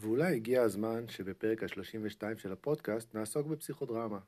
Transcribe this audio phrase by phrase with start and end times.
[0.00, 4.18] ואולי הגיע הזמן שבפרק ה-32 של הפודקאסט נעסוק בפסיכודרמה.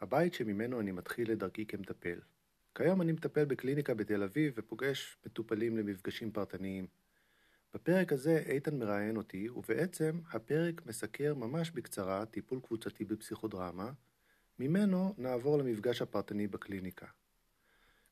[0.00, 2.18] הבית שממנו אני מתחיל את דרכי כמטפל.
[2.74, 6.86] כיום אני מטפל בקליניקה בתל אביב ופוגש מטופלים למפגשים פרטניים.
[7.74, 13.90] בפרק הזה איתן מראיין אותי, ובעצם הפרק מסקר ממש בקצרה טיפול קבוצתי בפסיכודרמה,
[14.58, 17.06] ממנו נעבור למפגש הפרטני בקליניקה.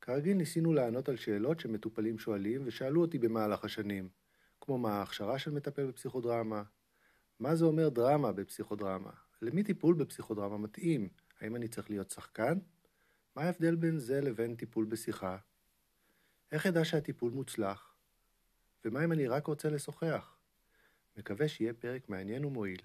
[0.00, 4.08] כרגיל ניסינו לענות על שאלות שמטופלים שואלים ושאלו אותי במהלך השנים,
[4.60, 6.62] כמו מה ההכשרה של מטפל בפסיכודרמה,
[7.40, 9.10] מה זה אומר דרמה בפסיכודרמה,
[9.42, 11.08] למי טיפול בפסיכודרמה מתאים,
[11.40, 12.58] האם אני צריך להיות שחקן?
[13.36, 15.36] מה ההבדל בין זה לבין טיפול בשיחה?
[16.52, 17.94] איך אדע שהטיפול מוצלח?
[18.84, 20.36] ומה אם אני רק רוצה לשוחח?
[21.16, 22.80] מקווה שיהיה פרק מעניין ומועיל.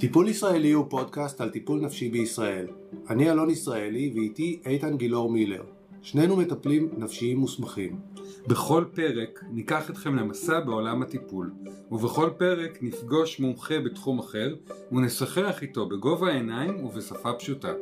[0.00, 2.66] טיפול ישראלי הוא פודקאסט על טיפול נפשי בישראל.
[3.10, 5.81] אני אלון ישראלי ואיתי איתן גילאור מילר.
[6.02, 8.00] שנינו מטפלים נפשיים מוסמכים.
[8.46, 11.52] בכל פרק ניקח אתכם למסע בעולם הטיפול,
[11.90, 14.54] ובכל פרק נפגוש מומחה בתחום אחר
[14.92, 17.72] ונשחח איתו בגובה העיניים ובשפה פשוטה.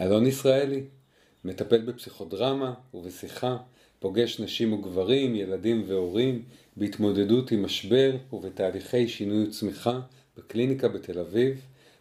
[0.00, 0.84] אלון ישראלי,
[1.44, 3.56] מטפל בפסיכודרמה ובשיחה,
[3.98, 6.42] פוגש נשים וגברים, ילדים והורים,
[6.76, 10.00] בהתמודדות עם משבר ובתהליכי שינוי וצמיחה
[10.36, 11.60] בקליניקה בתל אביב,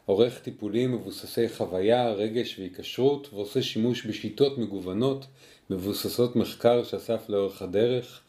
[0.09, 5.25] עורך טיפולים מבוססי חוויה, רגש והיקשרות, ועושה שימוש בשיטות מגוונות
[5.69, 8.21] מבוססות מחקר שאסף לאורך הדרך.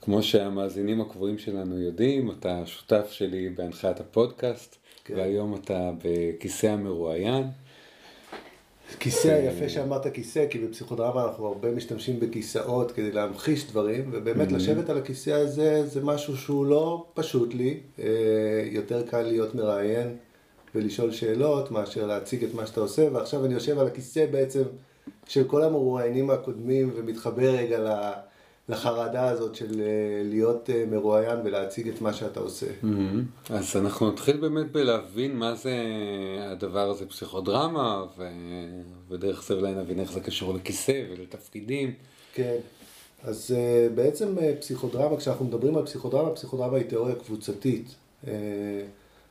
[0.00, 5.14] כמו שהמאזינים הקבועים שלנו יודעים, אתה שותף שלי בהנחיית הפודקאסט, כן.
[5.16, 7.44] והיום אתה בכיסא המרואיין.
[8.98, 14.54] כיסא, יפה שאמרת כיסא, כי בפסיכודרמה אנחנו הרבה משתמשים בכיסאות כדי להמחיש דברים, ובאמת mm-hmm.
[14.54, 18.04] לשבת על הכיסא הזה זה משהו שהוא לא פשוט לי, אה,
[18.70, 20.16] יותר קל להיות מראיין
[20.74, 24.62] ולשאול שאלות מאשר להציג את מה שאתה עושה, ועכשיו אני יושב על הכיסא בעצם
[25.28, 28.12] של כל המרואיינים הקודמים ומתחבר רגע
[28.68, 32.66] לחרדה הזאת של אה, להיות אה, מרואיין ולהציג את מה שאתה עושה.
[32.66, 33.52] Mm-hmm.
[33.52, 35.76] אז אנחנו נתחיל באמת בלהבין מה זה
[36.40, 38.04] הדבר הזה פסיכודרמה,
[39.08, 41.94] ודרך זה אולי נבין איך זה קשור לכיסא ולתפקידים.
[42.34, 42.56] כן,
[43.24, 47.94] אז אה, בעצם פסיכודרמה, כשאנחנו מדברים על פסיכודרמה, פסיכודרמה היא תיאוריה קבוצתית.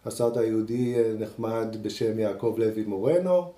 [0.06, 3.52] הסרט היהודי נחמד בשם יעקב לוי מורנו,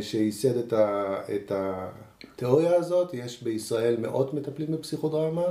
[0.00, 5.46] שייסד את, ה, את התיאוריה הזאת, יש בישראל מאות מטפלים בפסיכודרמה,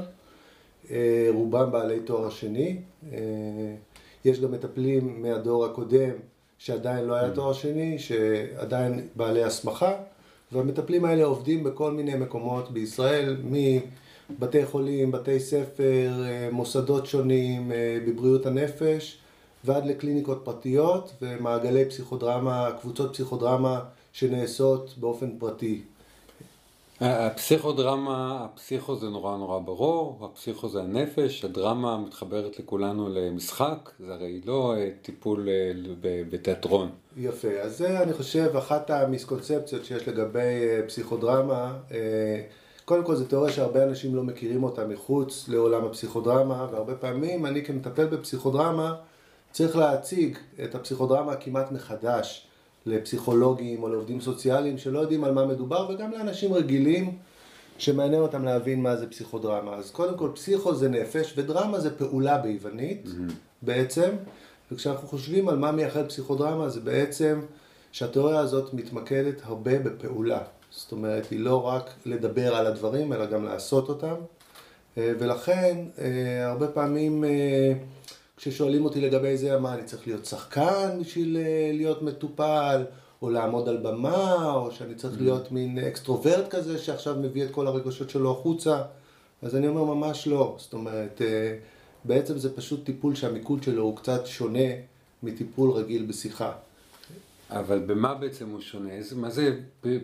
[1.34, 2.78] רובם בעלי תואר שני,
[4.26, 6.12] יש גם מטפלים מהדור הקודם
[6.58, 9.94] שעדיין לא היה תואר שני, שעדיין בעלי הסמכה,
[10.52, 13.38] והמטפלים האלה עובדים בכל מיני מקומות בישראל,
[14.30, 16.12] מבתי חולים, בתי ספר,
[16.52, 17.72] מוסדות שונים
[18.08, 19.22] בבריאות הנפש,
[19.66, 23.80] ועד לקליניקות פרטיות ומעגלי פסיכודרמה, קבוצות פסיכודרמה
[24.14, 25.82] שנעשות באופן פרטי.
[27.02, 34.42] הפסיכודרמה, הפסיכו זה נורא נורא ברור, הפסיכו זה הנפש, הדרמה מתחברת לכולנו למשחק, זה הרי
[34.46, 35.72] לא אה, טיפול אה,
[36.30, 36.90] בתיאטרון.
[37.18, 41.74] יפה, אז זה אני חושב אחת המיסקונספציות שיש לגבי אה, פסיכודרמה.
[42.86, 47.66] קודם כל זו תיאוריה שהרבה אנשים לא מכירים אותה מחוץ לעולם הפסיכודרמה, והרבה פעמים אני
[47.66, 48.96] כמטפל בפסיכודרמה
[49.56, 52.48] צריך להציג את הפסיכודרמה כמעט מחדש
[52.86, 57.18] לפסיכולוגים או לעובדים סוציאליים שלא יודעים על מה מדובר וגם לאנשים רגילים
[57.78, 59.76] שמעניין אותם להבין מה זה פסיכודרמה.
[59.76, 63.34] אז קודם כל פסיכו זה נפש ודרמה זה פעולה ביוונית mm-hmm.
[63.62, 64.10] בעצם,
[64.72, 67.42] וכשאנחנו חושבים על מה מייחד פסיכודרמה זה בעצם
[67.92, 70.42] שהתיאוריה הזאת מתמקדת הרבה בפעולה.
[70.72, 74.16] זאת אומרת, היא לא רק לדבר על הדברים, אלא גם לעשות אותם.
[74.98, 77.74] אה, ולכן, אה, הרבה פעמים אה,
[78.38, 82.84] כששואלים אותי לגבי זה, מה, אני צריך להיות שחקן בשביל אה, להיות מטופל,
[83.22, 85.22] או לעמוד על במה, או שאני צריך mm-hmm.
[85.22, 88.82] להיות מין אקסטרוברט כזה שעכשיו מביא את כל הרגשות שלו החוצה,
[89.42, 91.58] אז אני אומר ממש לא, זאת אומרת, אה,
[92.06, 94.70] בעצם זה פשוט טיפול שהמיקוד שלו הוא קצת שונה
[95.24, 96.52] מטיפול רגיל בשיחה.
[97.50, 98.94] אבל במה בעצם הוא שונה?
[99.16, 99.60] מה זה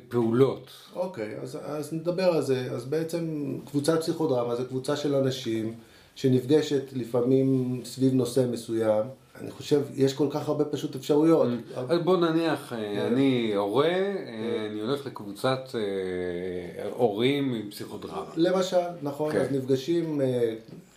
[0.09, 0.71] פעולות?
[0.95, 2.71] אוקיי, אז, אז נדבר על זה.
[2.71, 5.73] אז בעצם קבוצת פסיכודרמה זה קבוצה של אנשים
[6.15, 9.05] שנפגשת לפעמים סביב נושא מסוים.
[9.41, 11.47] אני חושב, יש כל כך הרבה פשוט אפשרויות.
[11.47, 11.79] Mm.
[11.89, 12.99] אז בוא נניח, אה, כן.
[12.99, 14.67] אני הורה, אה, כן.
[14.71, 18.25] אני הולך לקבוצת אה, הורים עם פסיכודרמה.
[18.35, 19.41] למשל, נכון, כן.
[19.41, 20.21] אז נפגשים,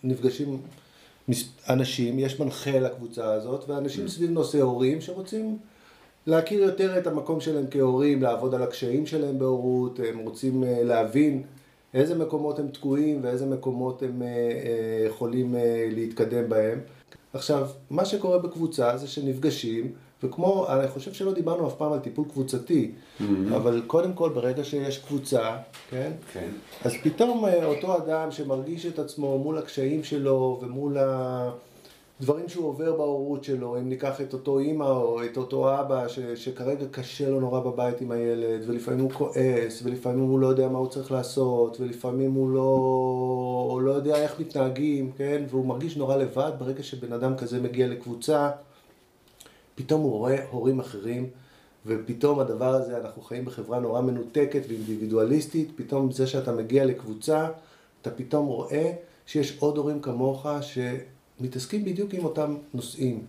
[0.03, 0.61] נפגשים
[1.69, 4.09] אנשים, יש מנחה לקבוצה הזאת, ואנשים mm.
[4.09, 5.57] סביב נושא הורים שרוצים
[6.27, 11.43] להכיר יותר את המקום שלהם כהורים, לעבוד על הקשיים שלהם בהורות, הם רוצים להבין
[11.95, 16.79] איזה מקומות הם תקועים ואיזה מקומות הם אה, אה, יכולים אה, להתקדם בהם.
[17.33, 19.91] עכשיו, מה שקורה בקבוצה זה שנפגשים
[20.23, 22.91] וכמו, אני חושב שלא דיברנו אף פעם על טיפול קבוצתי,
[23.55, 25.57] אבל קודם כל ברגע שיש קבוצה,
[25.89, 26.11] כן?
[26.33, 26.49] כן.
[26.85, 30.97] אז פתאום אותו אדם שמרגיש את עצמו מול הקשיים שלו ומול
[32.19, 36.19] הדברים שהוא עובר בהורות שלו, אם ניקח את אותו אימא או את אותו אבא ש,
[36.19, 40.77] שכרגע קשה לו נורא בבית עם הילד, ולפעמים הוא כועס, ולפעמים הוא לא יודע מה
[40.77, 45.43] הוא צריך לעשות, ולפעמים הוא לא, הוא לא יודע איך מתנהגים, כן?
[45.49, 48.51] והוא מרגיש נורא לבד ברגע שבן אדם כזה מגיע לקבוצה,
[49.75, 51.29] פתאום הוא רואה הורים אחרים.
[51.85, 57.47] ופתאום הדבר הזה, אנחנו חיים בחברה נורא מנותקת ואינדיבידואליסטית, פתאום זה שאתה מגיע לקבוצה,
[58.01, 58.91] אתה פתאום רואה
[59.25, 60.45] שיש עוד הורים כמוך
[61.39, 63.21] שמתעסקים בדיוק עם אותם נושאים.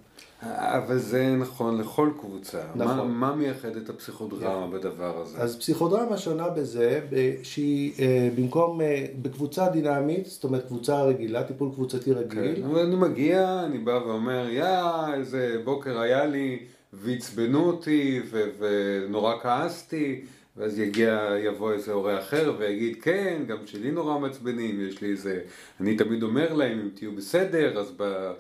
[0.43, 2.59] אבל זה נכון לכל קבוצה.
[2.75, 2.97] נכון.
[2.97, 5.39] מה, מה מייחד את הפסיכודרמה בדבר הזה?
[5.39, 7.01] אז פסיכודרמה שונה בזה
[7.43, 12.63] שהיא אה, במקום, אה, בקבוצה דינמית, זאת אומרת קבוצה רגילה, טיפול קבוצתי רגיל, כן.
[12.65, 16.59] אבל אני מגיע, אני בא ואומר, יא, איזה בוקר היה לי,
[16.93, 20.25] ועצבנו אותי, ו- ונורא כעסתי,
[20.57, 25.41] ואז יגיע, יבוא איזה הורה אחר ויגיד, כן, גם שלי נורא מעצבנים, יש לי איזה...
[25.81, 28.33] אני תמיד אומר להם, אם תהיו בסדר, אז ב...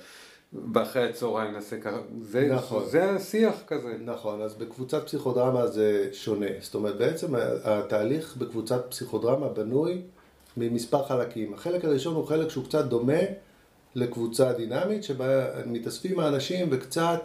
[0.52, 2.84] באחרי הצהריים נעשה ככה, זה, נכון.
[2.88, 3.96] זה השיח כזה.
[4.04, 6.46] נכון, אז בקבוצת פסיכודרמה זה שונה.
[6.60, 7.34] זאת אומרת, בעצם
[7.64, 10.02] התהליך בקבוצת פסיכודרמה בנוי
[10.56, 11.54] ממספר חלקים.
[11.54, 13.20] החלק הראשון הוא חלק שהוא קצת דומה
[13.94, 17.20] לקבוצה דינמית, שבה מתאספים האנשים וקצת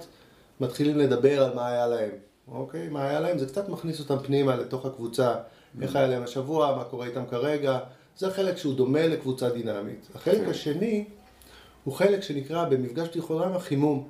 [0.61, 2.11] מתחילים לדבר על מה היה להם.
[2.51, 2.89] אוקיי?
[2.89, 3.37] מה היה להם?
[3.37, 5.35] זה קצת מכניס אותם פנימה לתוך הקבוצה.
[5.81, 7.79] איך היה להם השבוע, מה קורה איתם כרגע.
[8.17, 10.07] זה חלק שהוא דומה לקבוצה דינמית.
[10.15, 10.49] החלק כן.
[10.49, 11.05] השני
[11.83, 14.07] הוא חלק שנקרא במפגש פסיכודרמה חימום.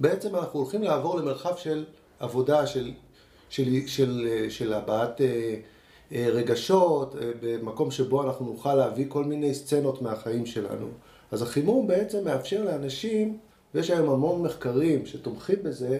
[0.00, 1.84] בעצם אנחנו הולכים לעבור למרחב של
[2.20, 2.90] עבודה, של,
[3.50, 5.54] של, של, של הבעת אה,
[6.12, 10.86] אה, רגשות, אה, במקום שבו אנחנו נוכל להביא כל מיני סצנות מהחיים שלנו.
[11.30, 13.38] אז החימום בעצם מאפשר לאנשים,
[13.74, 15.98] ויש היום המון מחקרים שתומכים בזה,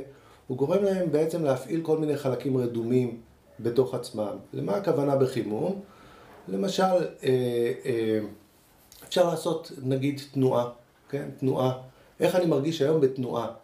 [0.50, 3.20] הוא גורם להם בעצם להפעיל כל מיני חלקים רדומים
[3.60, 4.36] בתוך עצמם.
[4.52, 5.80] למה הכוונה בחימום?
[6.48, 8.20] למשל, אה, אה,
[9.08, 10.68] אפשר לעשות נגיד תנועה,
[11.08, 11.28] כן?
[11.38, 11.78] תנועה.
[12.20, 13.44] איך אני מרגיש היום בתנועה?
[13.44, 13.58] אומרת,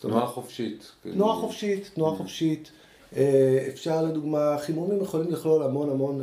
[0.00, 0.92] תנועה חופשית.
[1.02, 2.70] תנועה חופשית, תנועה חופשית.
[3.16, 6.20] אה, אפשר לדוגמה, חימומים יכולים לכלול המון המון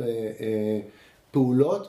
[1.30, 1.88] פעולות,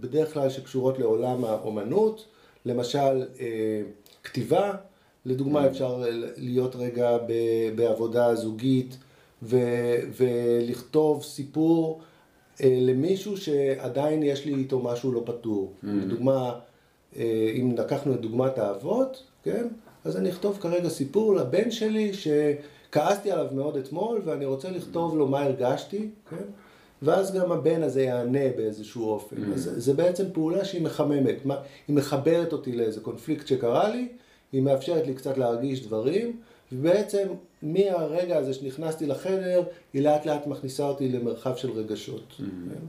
[0.00, 2.24] בדרך כלל שקשורות לעולם האומנות,
[2.64, 3.24] למשל
[4.24, 4.72] כתיבה,
[5.26, 6.04] לדוגמה אפשר
[6.36, 7.18] להיות רגע
[7.74, 8.96] בעבודה זוגית
[9.42, 12.00] ו- ולכתוב סיפור
[12.62, 15.72] אה, למישהו שעדיין יש לי איתו משהו לא פתור.
[15.82, 16.54] לדוגמה,
[17.16, 19.66] אה, אם לקחנו את דוגמת האבות, כן?
[20.04, 25.26] אז אני אכתוב כרגע סיפור לבן שלי שכעסתי עליו מאוד אתמול ואני רוצה לכתוב לו
[25.28, 26.44] מה הרגשתי, כן?
[27.02, 29.52] ואז גם הבן הזה יענה באיזשהו אופן.
[29.52, 31.36] אז זה בעצם פעולה שהיא מחממת,
[31.88, 34.08] היא מחברת אותי לאיזה קונפליקט שקרה לי,
[34.52, 36.36] היא מאפשרת לי קצת להרגיש דברים,
[36.72, 37.28] ובעצם
[37.62, 39.62] מהרגע הזה שנכנסתי לחדר,
[39.92, 42.34] היא לאט לאט מכניסה אותי למרחב של רגשות.
[42.36, 42.80] כן?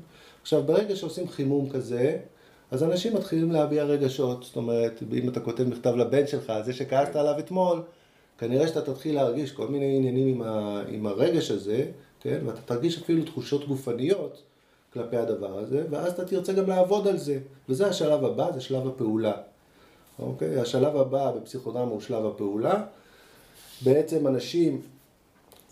[0.42, 2.18] עכשיו, ברגע שעושים חימום כזה,
[2.72, 6.74] אז אנשים מתחילים להביע רגשות, זאת אומרת, אם אתה כותב מכתב לבן שלך, על זה
[6.74, 7.82] שכעסת עליו אתמול,
[8.38, 11.86] כנראה שאתה תתחיל להרגיש כל מיני עניינים עם, ה, עם הרגש הזה,
[12.20, 12.40] כן?
[12.46, 14.42] ואתה תרגיש אפילו תחושות גופניות
[14.94, 17.40] כלפי הדבר הזה, ואז אתה תרצה גם לעבוד על זה.
[17.70, 19.34] וזה השלב הבא, זה שלב הפעולה.
[20.22, 20.60] אוקיי?
[20.60, 22.84] השלב הבא בפסיכודרמה הוא שלב הפעולה.
[23.84, 24.82] בעצם אנשים,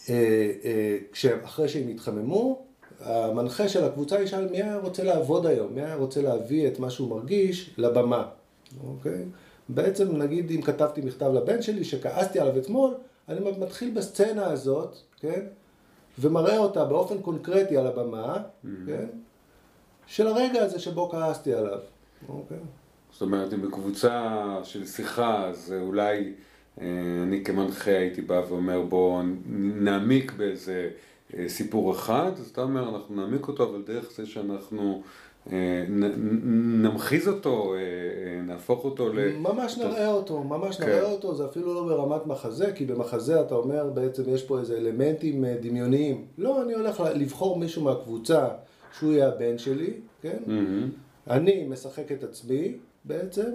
[0.10, 0.16] אה,
[0.64, 2.62] אה, כשאחרי שהם יתחממו,
[3.00, 6.90] המנחה של הקבוצה ישאל מי היה רוצה לעבוד היום, מי היה רוצה להביא את מה
[6.90, 8.28] שהוא מרגיש לבמה,
[8.88, 9.26] אוקיי?
[9.70, 12.94] בעצם נגיד אם כתבתי מכתב לבן שלי שכעסתי עליו אתמול,
[13.30, 15.46] אני מתחיל בסצנה הזאת, כן?
[16.20, 18.38] ומראה אותה באופן קונקרטי על הבמה,
[18.86, 19.06] כן?
[20.08, 21.80] של הרגע הזה שבו כעסתי עליו,
[22.30, 22.58] אוקיי?
[23.12, 26.34] זאת אומרת, אם בקבוצה של שיחה, אז אולי
[26.82, 26.86] אה,
[27.24, 29.22] אני כמנחה הייתי בא ואומר בואו
[29.56, 30.90] נעמיק באיזה
[31.38, 35.02] אה, סיפור אחד, אז אתה אומר אנחנו נעמיק אותו, אבל דרך זה שאנחנו
[35.52, 35.86] אה,
[36.82, 39.38] נמחיז אותו, אה, אה, נהפוך אותו ל...
[39.38, 40.86] ממש נראה אותו, ממש כן.
[40.86, 44.78] נראה אותו, זה אפילו לא ברמת מחזה, כי במחזה אתה אומר בעצם יש פה איזה
[44.78, 46.26] אלמנטים דמיוניים.
[46.38, 48.48] לא, אני הולך לבחור מישהו מהקבוצה
[49.00, 50.38] שהוא יהיה הבן שלי, כן?
[50.48, 50.90] מהמם.
[51.30, 52.74] אני משחק את עצמי
[53.06, 53.52] בעצם,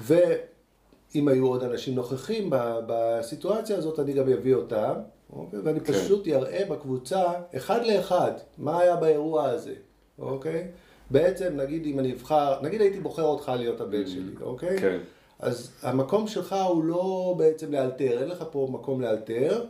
[0.00, 2.50] ואם היו עוד אנשים נוכחים
[2.86, 4.94] בסיטואציה הזאת, אני גם אביא אותם,
[5.32, 5.58] אוקיי?
[5.64, 5.92] ואני כן.
[5.92, 7.22] פשוט אראה בקבוצה,
[7.56, 9.74] אחד לאחד, מה היה באירוע הזה,
[10.18, 10.68] אוקיי?
[11.10, 14.78] בעצם, נגיד אם אני אבחר, נגיד הייתי בוחר אותך להיות הבן שלי, אוקיי?
[14.78, 14.98] כן.
[15.38, 19.64] אז המקום שלך הוא לא בעצם לאלתר, אין לך פה מקום לאלתר,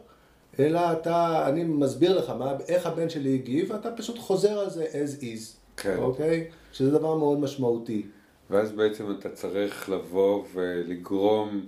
[0.58, 4.84] אלא אתה, אני מסביר לך מה, איך הבן שלי הגיב, ואתה פשוט חוזר על זה
[4.84, 5.96] as is, כן.
[5.98, 6.46] אוקיי?
[6.72, 8.06] שזה דבר מאוד משמעותי.
[8.54, 11.60] ואז בעצם אתה צריך לבוא ולגרום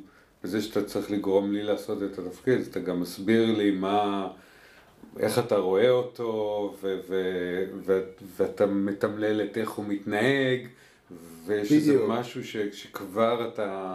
[0.45, 4.29] וזה שאתה צריך לגרום לי לעשות את התפקיד, אתה גם מסביר לי מה,
[5.19, 8.03] איך אתה רואה אותו, ו- ו- ו-
[8.37, 10.61] ואתה מתמלל את איך הוא מתנהג,
[11.47, 11.99] ויש איזה.
[12.09, 13.95] משהו ש- שכבר אתה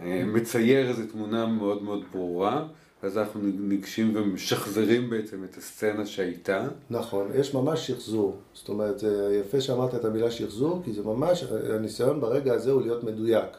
[0.00, 2.66] אה, מצייר איזו תמונה מאוד מאוד ברורה,
[3.04, 6.68] אז אנחנו ניגשים ומשחזרים בעצם את הסצנה שהייתה.
[6.90, 8.36] נכון, יש ממש שחזור.
[8.54, 9.02] זאת אומרת,
[9.40, 13.56] יפה שאמרת את המילה שחזור, כי זה ממש, הניסיון ברגע הזה הוא להיות מדויק.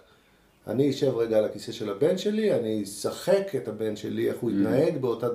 [0.67, 4.51] אני אשב רגע על הכיסא של הבן שלי, אני אשחק את הבן שלי, איך הוא
[4.51, 5.27] יתנהג באותה,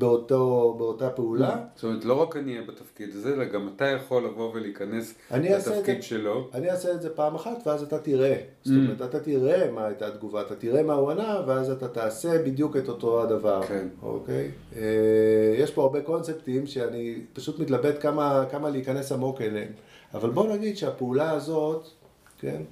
[0.00, 1.56] באותו, באותה פעולה.
[1.74, 6.02] זאת אומרת, לא רק אני אהיה בתפקיד הזה, אלא גם אתה יכול לבוא ולהיכנס לתפקיד.
[6.02, 6.48] שלו.
[6.54, 8.36] אני אעשה את זה פעם אחת, ואז אתה תראה.
[8.64, 12.42] זאת אומרת, אתה תראה מה הייתה התגובה, אתה תראה מה הוא ענה, ואז אתה תעשה
[12.42, 13.62] בדיוק את אותו הדבר.
[13.62, 13.88] כן.
[14.02, 14.50] אוקיי?
[14.76, 19.72] אה, יש פה הרבה קונספטים שאני פשוט מתלבט כמה, כמה להיכנס עמוק אליהם.
[20.14, 21.88] אבל בוא נגיד שהפעולה הזאת,
[22.38, 22.62] כן,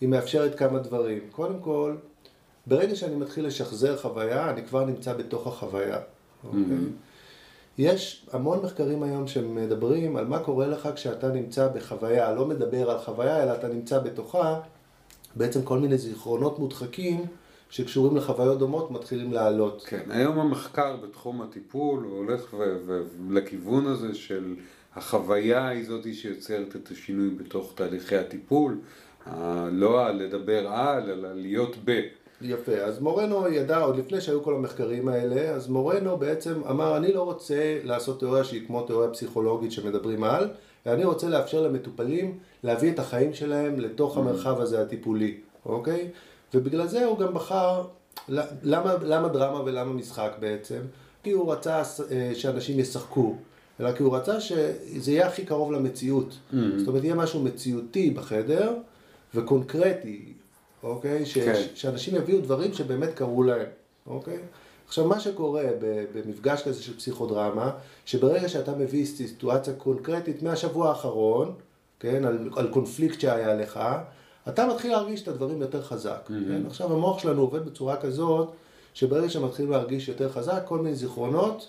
[0.00, 1.20] היא מאפשרת כמה דברים.
[1.30, 1.94] קודם כל,
[2.66, 5.98] ברגע שאני מתחיל לשחזר חוויה, אני כבר נמצא בתוך החוויה.
[6.44, 6.60] אוקיי?
[7.78, 12.98] יש המון מחקרים היום שמדברים על מה קורה לך כשאתה נמצא בחוויה, לא מדבר על
[12.98, 14.60] חוויה, אלא אתה נמצא בתוכה,
[15.36, 17.24] בעצם כל מיני זיכרונות מודחקים
[17.70, 19.84] שקשורים לחוויות דומות מתחילים לעלות.
[19.86, 22.54] כן, היום המחקר בתחום הטיפול הולך
[23.30, 24.54] לכיוון הזה של
[24.96, 28.78] החוויה היא זאת שיוצרת את השינוי בתוך תהליכי הטיפול,
[29.70, 32.00] לא על לדבר על, אלא להיות ב.
[32.40, 37.12] יפה, אז מורנו ידע, עוד לפני שהיו כל המחקרים האלה, אז מורנו בעצם אמר, אני
[37.12, 40.48] לא רוצה לעשות תיאוריה שהיא כמו תיאוריה פסיכולוגית שמדברים על,
[40.86, 46.08] אלא אני רוצה לאפשר למטופלים להביא את החיים שלהם לתוך המרחב הזה הטיפולי, אוקיי?
[46.54, 47.84] ובגלל זה הוא גם בחר,
[48.62, 50.80] למה, למה דרמה ולמה משחק בעצם?
[51.22, 53.36] כי הוא רצה אה, שאנשים ישחקו,
[53.80, 56.38] אלא כי הוא רצה שזה יהיה הכי קרוב למציאות.
[56.78, 58.74] זאת אומרת, יהיה משהו מציאותי בחדר
[59.34, 60.32] וקונקרטי,
[60.88, 61.26] אוקיי?
[61.26, 61.62] ש- כן.
[61.74, 63.66] שאנשים יביאו דברים שבאמת קרו להם,
[64.06, 64.38] אוקיי?
[64.86, 65.62] עכשיו, מה שקורה
[66.14, 67.70] במפגש כזה של פסיכודרמה,
[68.04, 71.52] שברגע שאתה מביא סיטואציה קונקרטית מהשבוע האחרון,
[72.00, 73.80] כן, על, על קונפליקט שהיה לך,
[74.48, 76.20] אתה מתחיל להרגיש את הדברים יותר חזק.
[76.48, 76.66] כן?
[76.66, 78.48] עכשיו, המוח שלנו עובד בצורה כזאת,
[78.94, 81.68] שברגע שמתחילים להרגיש יותר חזק, כל מיני זיכרונות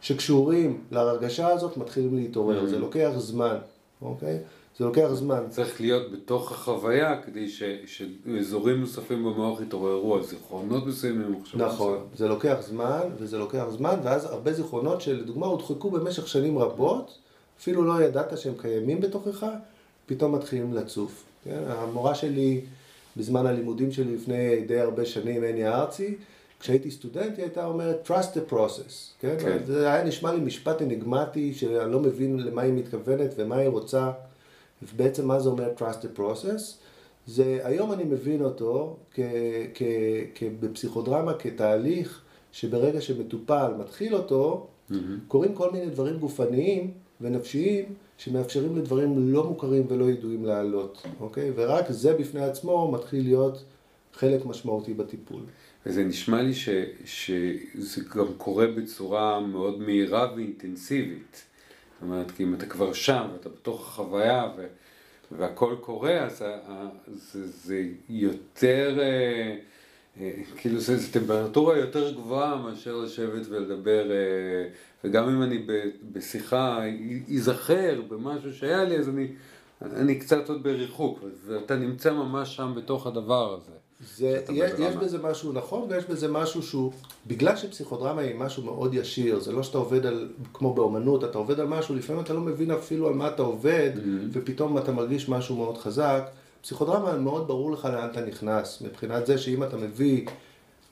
[0.00, 2.66] שקשורים להרגשה הזאת מתחילים להתעורר.
[2.66, 3.56] זה לוקח זמן,
[4.02, 4.38] אוקיי?
[4.80, 5.42] זה לוקח זמן.
[5.50, 11.32] צריך להיות בתוך החוויה כדי ש- שאזורים נוספים במוח יתעוררו על זיכרונות מסוימים.
[11.40, 12.16] מחשבות נכון, מסוימות.
[12.16, 17.18] זה לוקח זמן, וזה לוקח זמן, ואז הרבה זיכרונות שלדוגמה הודחקו במשך שנים רבות,
[17.60, 19.46] אפילו לא ידעת שהם קיימים בתוכך,
[20.06, 21.24] פתאום מתחילים לצוף.
[21.44, 21.62] כן?
[21.68, 22.60] המורה שלי,
[23.16, 26.14] בזמן הלימודים שלי לפני די הרבה שנים, הני ארצי,
[26.60, 29.34] כשהייתי סטודנט היא הייתה אומרת trust the process, כן?
[29.40, 29.58] כן.
[29.66, 34.10] זה היה נשמע לי משפט אניגמטי, שאני לא מבין למה היא מתכוונת ומה היא רוצה,
[34.82, 36.60] ובעצם מה זה אומר trust the process.
[37.26, 39.20] זה, היום אני מבין אותו כ,
[39.74, 39.82] כ,
[40.34, 42.22] כ, בפסיכודרמה כתהליך
[42.52, 44.66] שברגע שמטופל מתחיל אותו,
[45.28, 47.84] קורים כל מיני דברים גופניים ונפשיים
[48.18, 51.50] שמאפשרים לדברים לא מוכרים ולא ידועים לעלות, אוקיי?
[51.54, 53.64] ורק זה בפני עצמו מתחיל להיות
[54.14, 55.42] חלק משמעותי בטיפול.
[55.86, 56.68] וזה נשמע לי ש,
[57.04, 61.42] שזה גם קורה בצורה מאוד מהירה ואינטנסיבית.
[62.00, 64.66] זאת אומרת, כי אם אתה כבר שם ואתה בתוך החוויה ו,
[65.38, 69.56] והכל קורה, אז ה- ה- זה, זה יותר, אה,
[70.20, 74.68] אה, כאילו זה, זה טמפרטורה יותר גבוהה מאשר לשבת ולדבר, אה,
[75.04, 75.72] וגם אם אני ב,
[76.12, 76.80] בשיחה
[77.28, 79.28] ייזכר במשהו שהיה לי, אז אני,
[79.82, 83.72] אני קצת עוד בריחוק, ואתה נמצא ממש שם בתוך הדבר הזה.
[84.16, 84.72] זה, יש.
[84.78, 86.92] יש בזה משהו נכון ויש בזה משהו שהוא,
[87.26, 91.60] בגלל שפסיכודרמה היא משהו מאוד ישיר, זה לא שאתה עובד על, כמו באומנות, אתה עובד
[91.60, 93.90] על משהו, לפעמים אתה לא מבין אפילו על מה אתה עובד,
[94.32, 96.22] ופתאום אתה מרגיש משהו מאוד חזק.
[96.62, 100.26] פסיכודרמה מאוד ברור לך לאן אתה נכנס, מבחינת זה שאם אתה מביא,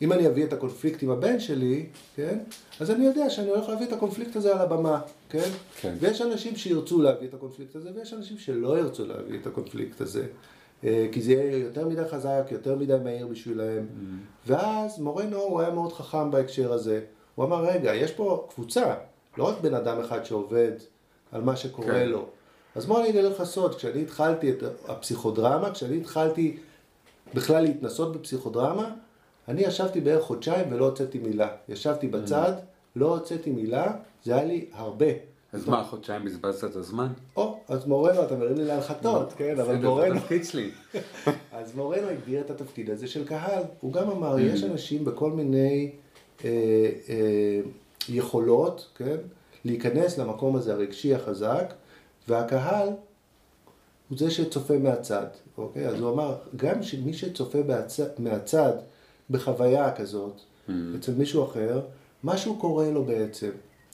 [0.03, 1.87] אם אני אביא את הקונפליקט עם הבן שלי,
[2.17, 2.38] כן,
[2.81, 5.50] אז אני יודע שאני הולך להביא את הקונפליקט הזה על הבמה, כן?
[5.81, 5.95] כן.
[6.00, 10.27] ויש אנשים שירצו להביא את הקונפליקט הזה, ויש אנשים שלא ירצו להביא את הקונפליקט הזה.
[10.85, 13.87] אה, כי זה יהיה יותר מדי חזק, יותר מדי מהיר בשבילהם.
[14.47, 17.01] ואז מורנו הוא היה מאוד חכם בהקשר הזה.
[17.35, 18.95] הוא אמר, רגע, יש פה קבוצה,
[19.39, 20.73] לא רק בן אדם אחד שעובד
[21.33, 22.09] על מה שקורה כן.
[22.09, 22.27] לו.
[22.75, 26.57] אז בוא אני אגלה לך סוד, כשאני התחלתי את הפסיכודרמה, כשאני התחלתי
[27.35, 28.91] בכלל להתנסות בפסיכודרמה,
[29.49, 31.49] אני ישבתי בערך חודשיים ולא הוצאתי מילה.
[31.69, 32.53] ישבתי בצד,
[32.97, 33.93] לא הוצאתי מילה,
[34.25, 35.07] זה היה לי הרבה.
[35.52, 37.09] אז מה, חודשיים בזבזת את הזמן?
[37.37, 40.12] או, אז מורנו, אתה מרים לי להנחתות, כן, אבל מורנו...
[40.12, 40.71] זה התפקיד שלי.
[41.52, 43.62] אז מורנו הגדיר את התפקיד הזה של קהל.
[43.81, 45.90] הוא גם אמר, יש אנשים בכל מיני
[46.45, 46.50] אה,
[47.09, 47.61] אה,
[48.09, 49.17] יכולות, כן,
[49.64, 51.75] להיכנס למקום הזה הרגשי החזק,
[52.28, 52.88] והקהל
[54.09, 55.26] הוא זה שצופה מהצד,
[55.59, 55.88] אוקיי?
[55.88, 57.59] אז הוא אמר, גם שמי שצופה.
[58.19, 58.73] מהצד
[59.31, 60.73] בחוויה כזאת, Mm.
[60.99, 61.81] אצל מישהו אחר,
[62.25, 63.50] משהו קורה לו בעצם.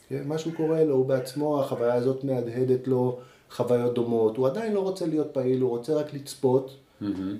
[0.08, 0.23] כן?
[0.26, 3.18] משהו קורה לו, הוא בעצמו, החוויה הזאת מהדהדת לו
[3.50, 4.37] חוויות דומות.
[4.37, 6.76] הוא עדיין לא רוצה להיות פעיל, הוא רוצה רק לצפות.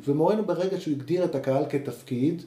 [0.07, 2.43] ומורנו ברגע שהוא הגדיר את הקהל כתפקיד,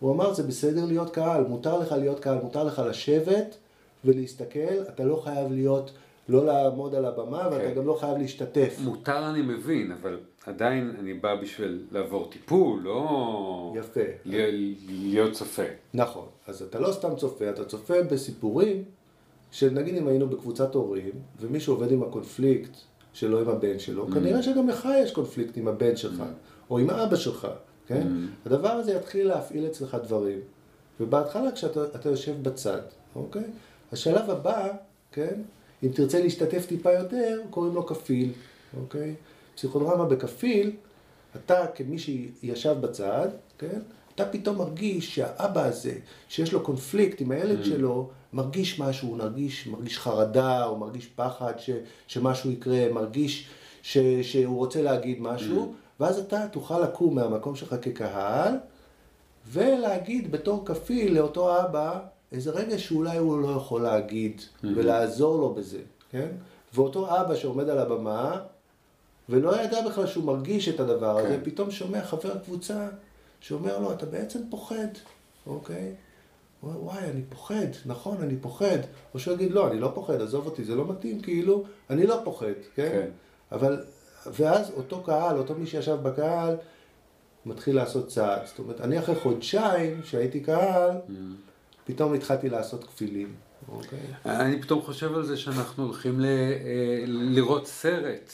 [0.00, 3.56] הוא אמר, זה בסדר להיות קהל, מותר לך להיות קהל, מותר לך לשבת
[4.04, 5.90] ולהסתכל, אתה לא חייב להיות,
[6.28, 7.74] לא לעמוד על הבמה, ואתה כן.
[7.74, 8.76] גם לא חייב להשתתף.
[8.84, 13.74] מותר אני מבין, אבל עדיין אני בא בשביל לעבור טיפול, לא...
[13.76, 14.00] יפה.
[14.24, 15.62] להיות צופה.
[15.94, 16.26] נכון.
[16.46, 18.84] אז אתה לא סתם צופה, אתה צופה בסיפורים
[19.56, 21.10] של נגיד אם היינו בקבוצת הורים,
[21.40, 22.76] ומישהו עובד עם הקונפליקט
[23.12, 26.22] שלו עם הבן שלו, כנראה שגם לך יש קונפליקט עם הבן שלך,
[26.70, 27.48] או עם אבא שלך,
[27.86, 28.08] כן?
[28.46, 30.38] הדבר הזה יתחיל להפעיל אצלך דברים.
[31.00, 32.80] ובהתחלה כשאתה אתה יושב בצד,
[33.14, 33.44] אוקיי?
[33.92, 34.68] השלב הבא,
[35.12, 35.40] כן?
[35.82, 38.32] אם תרצה להשתתף טיפה יותר, קוראים לו כפיל,
[38.80, 39.14] אוקיי?
[39.54, 40.72] פסיכודרמה בכפיל,
[41.36, 43.80] אתה כמי שישב בצד, כן?
[44.14, 45.94] אתה פתאום מרגיש שהאבא הזה,
[46.28, 51.52] שיש לו קונפליקט עם הילד שלו, מרגיש משהו, הוא מרגיש, מרגיש חרדה, או מרגיש פחד
[51.58, 51.70] ש,
[52.06, 53.48] שמשהו יקרה, מרגיש
[53.82, 58.54] ש, שהוא רוצה להגיד משהו, ואז אתה תוכל לקום מהמקום שלך כקהל,
[59.48, 62.00] ולהגיד בתור כפיל לאותו אבא
[62.32, 66.28] איזה רגע שאולי הוא לא יכול להגיד, ולעזור לו בזה, כן?
[66.74, 68.40] ואותו אבא שעומד על הבמה,
[69.28, 71.50] ולא ידע בכלל שהוא מרגיש את הדבר הזה, כן.
[71.50, 72.88] פתאום שומע חבר קבוצה
[73.40, 74.88] שאומר לו, אתה בעצם פוחד,
[75.46, 75.94] אוקיי?
[76.62, 78.78] וואי, אני פוחד, נכון, אני פוחד.
[79.14, 82.20] או שהוא יגיד, לא, אני לא פוחד, עזוב אותי, זה לא מתאים, כאילו, אני לא
[82.24, 82.88] פוחד, כן?
[82.92, 83.08] כן.
[83.52, 83.84] אבל,
[84.26, 86.56] ואז אותו קהל, אותו מי שישב בקהל,
[87.46, 88.46] מתחיל לעשות צעד.
[88.46, 90.90] זאת אומרת, אני אחרי חודשיים שהייתי קהל,
[91.84, 93.34] פתאום התחלתי לעשות כפילים,
[93.68, 93.98] אוקיי?
[94.26, 98.32] אני פתאום חושב על זה שאנחנו הולכים ל, אה, לראות סרט.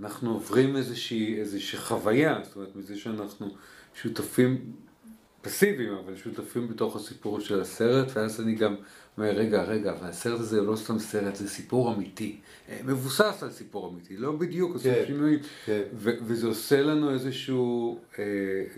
[0.00, 3.46] אנחנו עוברים איזושהי, איזושהי חוויה, זאת אומרת, מזה שאנחנו
[3.94, 4.72] שותפים
[5.48, 8.74] פסיביים, אבל שותפים בתוך הסיפור של הסרט, ואז אני גם
[9.18, 12.36] אומר, רגע, רגע, אבל הסרט הזה הוא לא סתם סרט, זה סיפור אמיתי.
[12.68, 15.38] אה, מבוסס על סיפור אמיתי, לא בדיוק, עושים כן, שינויים.
[15.64, 15.82] כן.
[16.02, 18.24] וזה עושה לנו איזשהו, אה,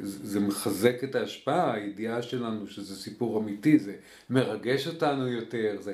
[0.02, 3.94] זה מחזק את ההשפעה, הידיעה שלנו שזה סיפור אמיתי, זה
[4.30, 5.92] מרגש אותנו יותר, זה,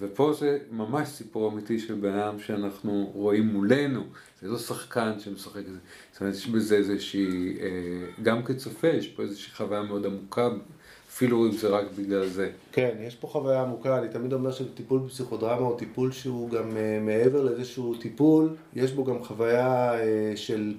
[0.00, 4.02] ופה זה ממש סיפור אמיתי של בן אדם שאנחנו רואים מולנו,
[4.42, 5.78] זה לא שחקן שמשחק את זה,
[6.12, 7.66] זאת אומרת יש בזה איזושהי, אה,
[8.22, 10.48] גם כצופה יש פה איזושהי חוויה מאוד עמוקה,
[11.08, 12.50] אפילו אם זה רק בגלל זה.
[12.72, 16.98] כן, יש פה חוויה עמוקה, אני תמיד אומר שטיפול בפסיכודרמה הוא טיפול שהוא גם אה,
[17.00, 20.74] מעבר לאיזשהו טיפול, יש בו גם חוויה אה, של,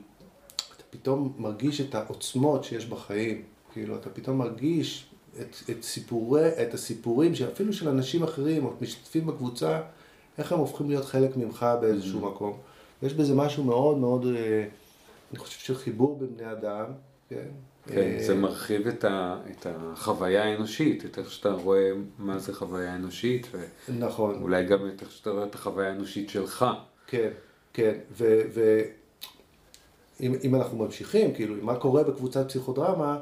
[0.56, 3.42] אתה פתאום מרגיש את העוצמות שיש בחיים,
[3.74, 5.09] כאילו אתה פתאום מרגיש
[5.42, 9.82] את, את, סיפורי, את הסיפורים שאפילו של אנשים אחרים או משתתפים בקבוצה,
[10.38, 12.58] איך הם הופכים להיות חלק ממך באיזשהו מקום.
[13.04, 14.66] יש בזה משהו מאוד מאוד, אה,
[15.32, 16.86] אני חושב של חיבור בין בני אדם,
[17.30, 17.48] כן?
[17.88, 22.54] כן, אה, זה מרחיב את, ה, את החוויה האנושית, את איך שאתה רואה מה זה
[22.54, 23.66] חוויה אנושית, ו...
[24.00, 24.42] נכון.
[24.42, 26.66] אולי גם את איך שאתה רואה את החוויה האנושית שלך.
[27.08, 27.30] כן,
[27.74, 28.42] כן, ו...
[28.54, 28.82] ו
[30.22, 33.20] אם, אם אנחנו ממשיכים, כאילו, מה קורה בקבוצת פסיכודרמה,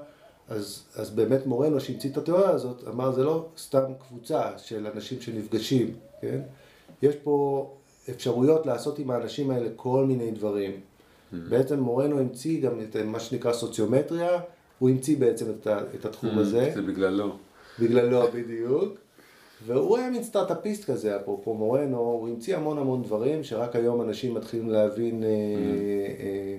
[0.50, 5.22] אז, אז באמת מורנו שהמציא את התיאוריה הזאת, אמר זה לא סתם קבוצה של אנשים
[5.22, 6.40] שנפגשים, כן?
[7.02, 7.68] יש פה
[8.10, 10.72] אפשרויות לעשות עם האנשים האלה כל מיני דברים.
[11.32, 14.40] בעצם מורנו המציא גם את מה שנקרא סוציומטריה,
[14.80, 16.72] הוא המציא בעצם את, את התחום הזה.
[16.76, 17.36] זה בגללו.
[17.80, 18.98] בגללו בדיוק.
[19.66, 24.34] והוא היה מין סטארט-אפיסט כזה, אפרופו מורנו, הוא המציא המון המון דברים שרק היום אנשים
[24.34, 26.58] מתחילים להבין אה, אה,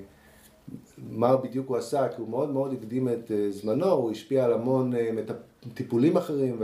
[1.11, 4.53] מה בדיוק הוא עשה, כי הוא מאוד מאוד הקדים את אה, זמנו, הוא השפיע על
[4.53, 5.11] המון אה,
[5.75, 6.61] טיפולים אחרים,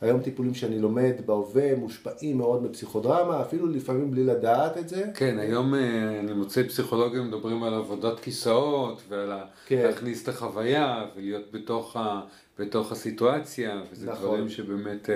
[0.00, 5.04] והיום טיפולים שאני לומד בהווה מושפעים מאוד מפסיכודרמה, אפילו לפעמים בלי לדעת את זה.
[5.14, 9.32] כן, היום אה, אני מוצא פסיכולוגים מדברים על עבודת כיסאות ועל
[9.66, 9.82] כן.
[9.86, 12.20] להכניס את החוויה ולהיות בתוך, ה,
[12.58, 14.24] בתוך הסיטואציה, וזה נכון.
[14.24, 15.08] דברים שבאמת,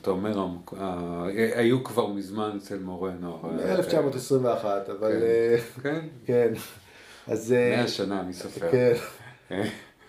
[0.00, 0.48] אתה אומר,
[1.54, 3.38] היו כבר מזמן אצל מורנו.
[3.42, 4.64] מ-1921,
[4.98, 5.22] אבל כן.
[5.22, 6.52] אה, כן, כן.
[7.26, 7.52] אז...
[7.52, 8.70] אה, מאה שנה, אני סופר.
[8.70, 8.94] כן.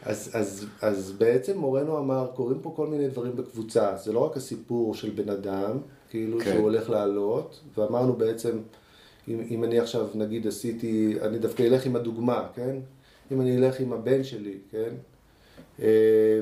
[0.06, 4.38] אז, אז, אז בעצם מורנו אמר, קורים פה כל מיני דברים בקבוצה, זה לא רק
[4.38, 5.78] הסיפור של בן אדם,
[6.10, 6.46] כאילו כן.
[6.46, 8.58] שהוא הולך לעלות, ואמרנו בעצם,
[9.28, 12.76] אם, אם אני עכשיו נגיד עשיתי, אני דווקא אלך עם הדוגמה, כן?
[13.32, 14.90] אם אני אלך עם הבן שלי, כן?
[15.82, 15.88] אה,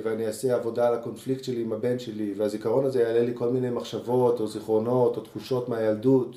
[0.04, 3.70] ואני אעשה עבודה על הקונפליקט שלי עם הבן שלי, והזיכרון הזה יעלה לי כל מיני
[3.70, 6.36] מחשבות או זיכרונות או תחושות מהילדות,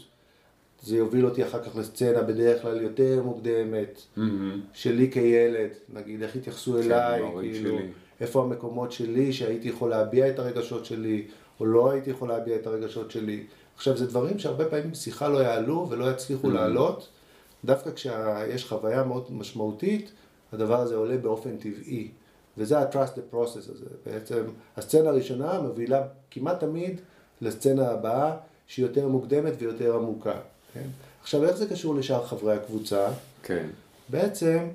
[0.83, 4.61] זה יוביל אותי אחר כך לסצנה בדרך כלל יותר מוקדמת, מהמם.
[4.73, 7.87] שלי כילד, נגיד איך התייחסו כן, אליי, כאילו, שלי.
[8.21, 11.25] איפה המקומות שלי שהייתי יכול להביע את הרגשות שלי,
[11.61, 13.45] או לא הייתי יכול להביע את הרגשות שלי.
[13.77, 16.55] עכשיו, זה דברים שהרבה פעמים בשיחה לא יעלו ולא יצליחו Mm-hmm.
[16.55, 17.09] לעלות,
[17.64, 20.12] דווקא כשיש חוויה מאוד משמעותית,
[20.53, 22.09] הדבר הזה עולה באופן טבעי.
[22.61, 23.87] וזה ה-trusted process הזה.
[24.07, 24.44] בעצם
[24.77, 27.01] הסצנה הראשונה מובילה כמעט תמיד
[27.40, 30.35] לסצנה הבאה, שהיא יותר מוקדמת ויותר עמוקה.
[30.75, 30.87] כן?
[31.23, 33.09] עכשיו, איך זה קשור לשאר חברי הקבוצה?
[33.42, 33.66] כן.
[34.09, 34.68] בעצם,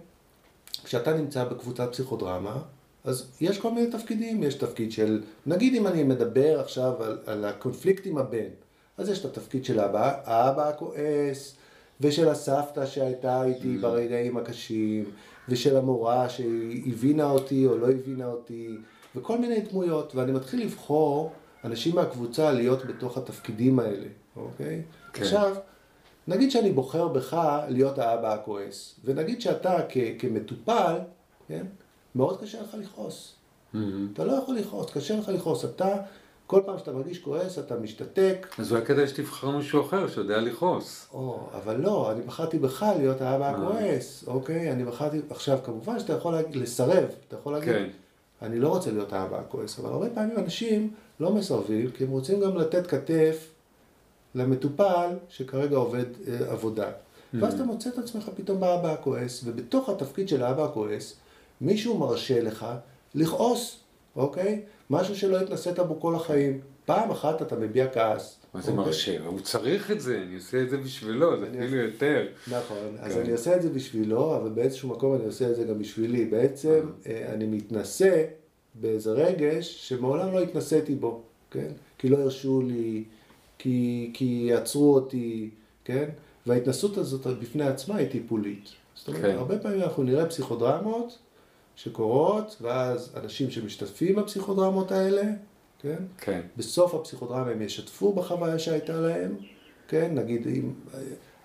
[0.84, 2.58] כשאתה נמצא בקבוצת פסיכודרמה,
[3.04, 7.46] אז יש כל מיני תפקידים, יש תפקיד של, נגיד אם אני מדבר עכשיו על, על
[7.46, 8.50] הקונפליקט עם הבן,
[8.98, 11.56] אז יש את התפקיד של האבא, האבא הכועס,
[12.02, 13.82] ושל הסבתא שהייתה איתי mm-hmm.
[13.82, 15.06] ברגעים הקשים,
[15.50, 18.78] ושל המורה שהיא הבינה אותי או לא הבינה אותי,
[19.16, 21.32] וכל מיני דמויות, ואני מתחיל לבחור
[21.64, 24.82] אנשים מהקבוצה להיות בתוך התפקידים האלה, אוקיי?
[25.14, 25.24] כן.
[25.24, 25.56] עכשיו,
[26.28, 27.38] נגיד שאני בוחר בך
[27.70, 30.96] להיות האבא הכועס, ונגיד שאתה כ- כמטופל,
[31.48, 31.66] כן?
[32.16, 33.34] מאוד קשה לך לכעוס.
[33.74, 33.78] Mm-hmm.
[34.14, 35.66] אתה לא יכול לכעוס, קשה לך לכעוס.
[35.66, 35.96] אתה,
[36.48, 38.48] כל פעם שאתה מרגיש כועס, אתה משתתק.
[38.60, 41.08] אז אולי כדאי שתבחר מישהו אחר שיודע לכעוס.
[41.14, 44.72] או, אבל לא, אני בחרתי בך להיות האבא הכועס, אוקיי?
[44.72, 47.90] אני בחרתי, עכשיו, כמובן שאתה יכול להגיד, לסרב, אתה יכול להגיד, כן.
[48.42, 52.40] אני לא רוצה להיות האבא הכועס, אבל הרבה פעמים אנשים לא מסרבים, כי הם רוצים
[52.40, 53.50] גם לתת כתף
[54.36, 56.88] למטופל שכרגע עובד אה, עבודה.
[56.88, 57.38] Mm-hmm.
[57.42, 61.14] ואז אתה מוצא את עצמך פתאום באבא הכועס, ובתוך התפקיד של האבא הכועס,
[61.62, 62.66] מישהו מרשה לך
[63.16, 63.80] לכעוס,
[64.16, 64.62] אוקיי?
[64.90, 66.60] משהו שלא התנסית בו כל החיים.
[66.86, 68.40] פעם אחת אתה מביע כעס.
[68.54, 68.86] מה זה אוקיי?
[68.86, 69.26] מרשה?
[69.26, 72.28] הוא צריך את זה, אני עושה את זה בשבילו, זה אפילו יותר.
[72.48, 73.20] נכון, אז כן.
[73.20, 76.26] אני עושה את זה בשבילו, אבל באיזשהו מקום אני עושה את זה גם בשבילי.
[76.26, 77.12] בעצם אה.
[77.12, 78.24] אה, אני מתנשא
[78.76, 81.70] באיזה רגש שמעולם לא התנסיתי בו, כן?
[81.98, 83.04] כי לא הרשו לי,
[83.58, 85.50] כי, כי עצרו אותי,
[85.86, 86.06] כן?
[86.46, 88.70] וההתנסות הזאת בפני עצמה היא טיפולית.
[88.96, 89.36] זאת אומרת, כן.
[89.36, 91.18] הרבה פעמים אנחנו נראה פסיכודרמות
[91.76, 95.24] שקורות, ואז אנשים שמשתתפים בפסיכודרמות האלה,
[95.80, 96.04] כן?
[96.18, 96.42] כן.
[96.58, 99.36] בסוף הפסיכודרמה הם ישתפו בחוויה שהייתה להם,
[99.88, 100.12] כן?
[100.16, 100.74] נגיד, אם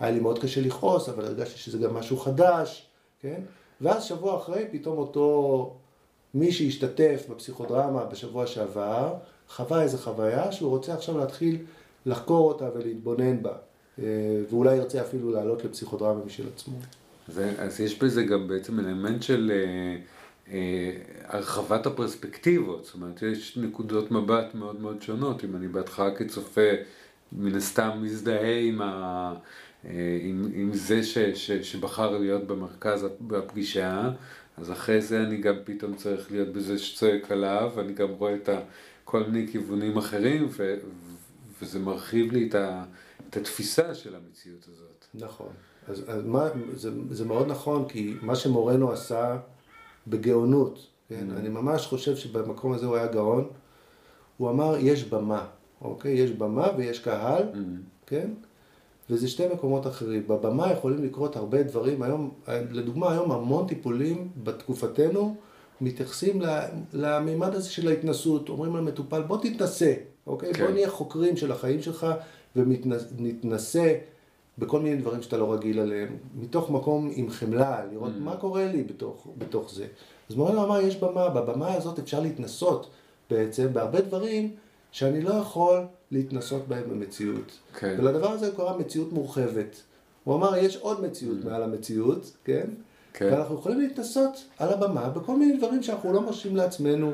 [0.01, 2.87] היה לי מאוד קשה לכעוס, אבל הרגשתי שזה גם משהו חדש,
[3.21, 3.41] כן?
[3.81, 5.77] ואז שבוע אחרי, פתאום אותו
[6.35, 9.15] מי שהשתתף בפסיכודרמה בשבוע שעבר,
[9.49, 11.59] חווה איזו חוויה שהוא רוצה עכשיו להתחיל
[12.07, 13.53] לחקור אותה ולהתבונן בה,
[13.99, 14.05] אה,
[14.51, 16.77] ואולי ירצה אפילו לעלות לפסיכודרמה משל עצמו.
[17.29, 19.97] זה, אז יש בזה גם בעצם אלמנט של אה, אה,
[21.25, 26.71] הרחבת הפרספקטיבות, זאת אומרת יש נקודות מבט מאוד מאוד שונות, אם אני בהתחלה כצופה
[27.33, 29.35] מן הסתם מזדהה עם, ה,
[29.85, 34.11] אה, עם, עם זה ש, ש, שבחר להיות במרכז הפגישה,
[34.57, 38.49] אז אחרי זה אני גם פתאום צריך להיות בזה שצועק עליו, אני גם רואה את
[39.05, 40.75] כל מיני כיוונים אחרים, ו,
[41.63, 42.85] וזה מרחיב לי את, ה,
[43.29, 45.05] את התפיסה של המציאות הזאת.
[45.15, 45.53] נכון.
[45.89, 49.37] אז, אז מה, זה, זה מאוד נכון, כי מה שמורנו עשה
[50.07, 51.27] בגאונות, כן?
[51.31, 51.39] Mm-hmm.
[51.39, 53.49] אני ממש חושב שבמקום הזה הוא היה גאון.
[54.37, 55.47] הוא אמר, יש במה,
[55.83, 56.13] אוקיי?
[56.13, 58.07] יש במה ויש קהל, mm-hmm.
[58.07, 58.31] כן?
[59.11, 60.23] וזה שתי מקומות אחרים.
[60.27, 62.03] בבמה יכולים לקרות הרבה דברים.
[62.03, 65.37] היום, לדוגמה, היום המון טיפולים בתקופתנו
[65.81, 66.43] מתייחסים
[66.93, 68.49] למימד הזה של ההתנסות.
[68.49, 69.95] אומרים למטופל, בוא תתנסה,
[70.27, 70.55] אוקיי?
[70.55, 70.65] כן.
[70.65, 72.07] בוא נהיה חוקרים של החיים שלך
[72.57, 73.95] ונתנסה
[74.59, 78.21] בכל מיני דברים שאתה לא רגיל עליהם, מתוך מקום עם חמלה, לראות mm.
[78.21, 79.87] מה קורה לי בתוך, בתוך זה.
[80.31, 82.91] אז מורנו אמר, יש במה, בבמה הזאת אפשר להתנסות
[83.31, 84.51] בעצם בהרבה דברים
[84.93, 87.59] שאני לא יכול להתנסות בהם במציאות.
[87.79, 87.97] כן.
[87.99, 89.83] ולדבר הזה קורא מציאות מורחבת.
[90.25, 91.47] הוא אמר, יש עוד מציאות mm.
[91.47, 92.67] מעל המציאות, כן?
[93.13, 93.29] כן?
[93.33, 97.13] ואנחנו יכולים להתנסות על הבמה בכל מיני דברים שאנחנו לא מרשים לעצמנו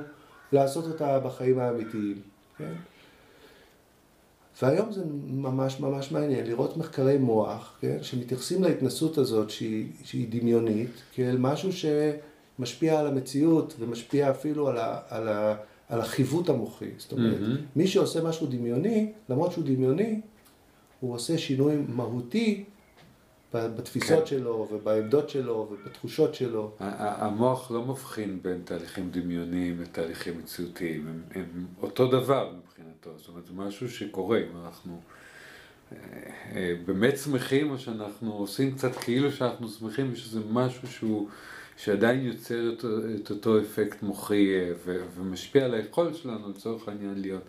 [0.53, 2.21] לעשות אותה בחיים האמיתיים,
[2.59, 2.73] כן?
[4.63, 10.91] והיום זה ממש ממש מעניין לראות מחקרי מוח, כן, שמתייחסים להתנסות הזאת שהיא, שהיא דמיונית,
[11.15, 15.57] כאל משהו שמשפיע על המציאות ומשפיע אפילו על, ה, על, ה,
[15.89, 16.91] על החיווט המוחי.
[16.99, 17.77] זאת אומרת, mm-hmm.
[17.77, 20.21] מי שעושה משהו דמיוני, למרות שהוא דמיוני,
[21.01, 22.65] הוא עושה שינוי מהותי
[23.55, 24.27] בתפיסות כן.
[24.27, 26.71] שלו ובעמדות שלו ובתחושות שלו.
[26.81, 33.47] המוח לא מבחין בין תהליכים דמיוניים לתהליכים מציאותיים, הם, הם אותו דבר מבחינתו, זאת אומרת
[33.47, 35.01] זה משהו שקורה, אם אנחנו
[35.93, 35.97] אה,
[36.55, 41.29] אה, באמת שמחים או שאנחנו עושים קצת כאילו שאנחנו שמחים ושזה משהו שהוא,
[41.77, 42.85] שעדיין יוצר את,
[43.21, 44.73] את אותו אפקט מוחי אה,
[45.17, 47.43] ומשפיע על היכולת שלנו לצורך העניין להיות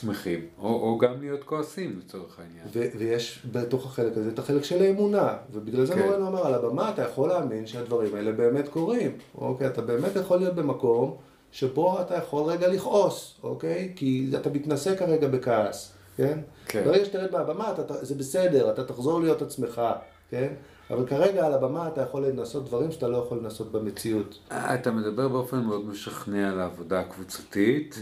[0.00, 2.66] שמחים, או, או גם להיות כועסים לצורך העניין.
[2.72, 6.02] ו- ויש בתוך החלק הזה את החלק של האמונה, ובגלל זה כן.
[6.02, 9.66] מורנו אמר, על הבמה אתה יכול להאמין שהדברים האלה באמת קורים, אוקיי?
[9.66, 11.16] אתה באמת יכול להיות במקום
[11.54, 13.92] שבו אתה יכול רגע לכעוס, אוקיי?
[13.96, 16.38] כי אתה מתנשא כרגע בכעס, כן?
[16.66, 16.84] כן.
[16.84, 19.82] ברגע שתרד מהבמה אתה, זה בסדר, אתה תחזור להיות עצמך,
[20.30, 20.52] כן?
[20.90, 24.38] אבל כרגע על הבמה אתה יכול לנסות דברים שאתה לא יכול לנסות במציאות.
[24.48, 27.98] אתה מדבר באופן מאוד משכנע על העבודה הקבוצתית,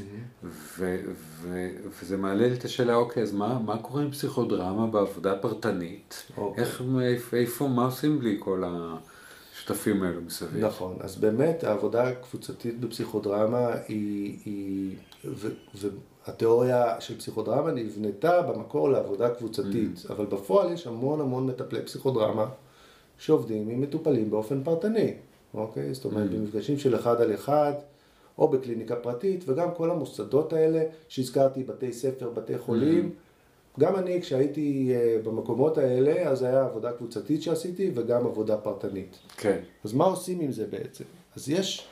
[0.79, 6.23] וזה מעלה לי את השאלה, אוקיי, אז מה, מה קורה עם פסיכודרמה בעבודה פרטנית?
[6.37, 6.65] אוקיי.
[6.65, 6.83] איך,
[7.33, 8.65] איפה, מה עושים בלי כל
[9.63, 10.65] השותפים האלו מסביב.
[10.65, 19.31] נכון, אז באמת העבודה הקבוצתית בפסיכודרמה היא, היא ו, והתיאוריה של פסיכודרמה נבנתה במקור לעבודה
[19.31, 20.13] קבוצתית, mm.
[20.13, 22.47] אבל בפועל יש המון המון מטפלי פסיכודרמה
[23.19, 25.15] שעובדים עם מטופלים באופן פרטני,
[25.55, 25.95] אוקיי?
[25.95, 26.35] זאת אומרת, mm.
[26.35, 27.73] במפגשים של אחד על אחד,
[28.39, 33.11] או בקליניקה פרטית, וגם כל המוסדות האלה שהזכרתי, בתי ספר, בתי חולים.
[33.11, 33.22] Mm-hmm.
[33.81, 39.19] גם אני, כשהייתי אה, במקומות האלה, אז היה עבודה קבוצתית שעשיתי וגם עבודה פרטנית.
[39.37, 39.59] כן.
[39.85, 41.05] אז מה עושים עם זה בעצם?
[41.37, 41.87] אז יש,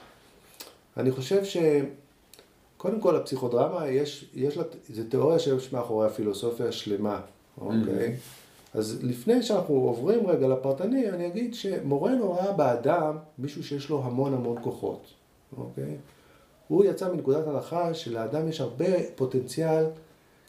[0.96, 1.56] אני חושב ש...
[2.76, 7.20] קודם כל, הפסיכודרמה, יש, יש לה, זו תיאוריה שיש מאחורי הפילוסופיה שלמה,
[7.60, 8.08] אוקיי?
[8.08, 8.78] Mm-hmm.
[8.78, 14.34] אז לפני שאנחנו עוברים רגע לפרטני, אני אגיד שמורנו ראה באדם מישהו שיש לו המון
[14.34, 15.02] המון כוחות,
[15.56, 15.96] אוקיי?
[16.68, 19.84] הוא יצא מנקודת הנחה שלאדם יש הרבה פוטנציאל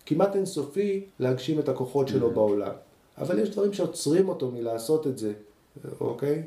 [0.06, 2.34] כמעט אינסופי להגשים את הכוחות שלו mm-hmm.
[2.34, 2.72] בעולם.
[3.18, 5.34] אבל יש דברים שעוצרים אותו מלעשות את זה,
[6.02, 6.44] אוקיי?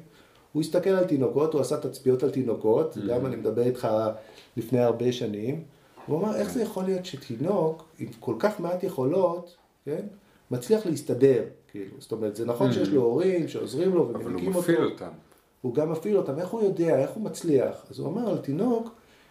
[0.52, 3.08] הוא הסתכל על תינוקות, הוא עשה תצפיות על תינוקות, mm-hmm.
[3.08, 3.88] גם אני מדבר איתך
[4.56, 5.62] לפני הרבה שנים,
[6.06, 10.06] הוא אמר, איך זה יכול להיות שתינוק עם כל כך מעט יכולות, כן,
[10.50, 12.74] מצליח להסתדר, כאילו, זאת אומרת, זה נכון mm-hmm.
[12.74, 14.38] שיש לו הורים שעוזרים לו ומנקים אותו.
[14.38, 15.10] אבל הוא מפעיל אותם.
[15.62, 17.86] הוא גם מפעיל אותם, איך הוא יודע, איך הוא מצליח?
[17.90, 18.90] אז הוא אומר על תינוק,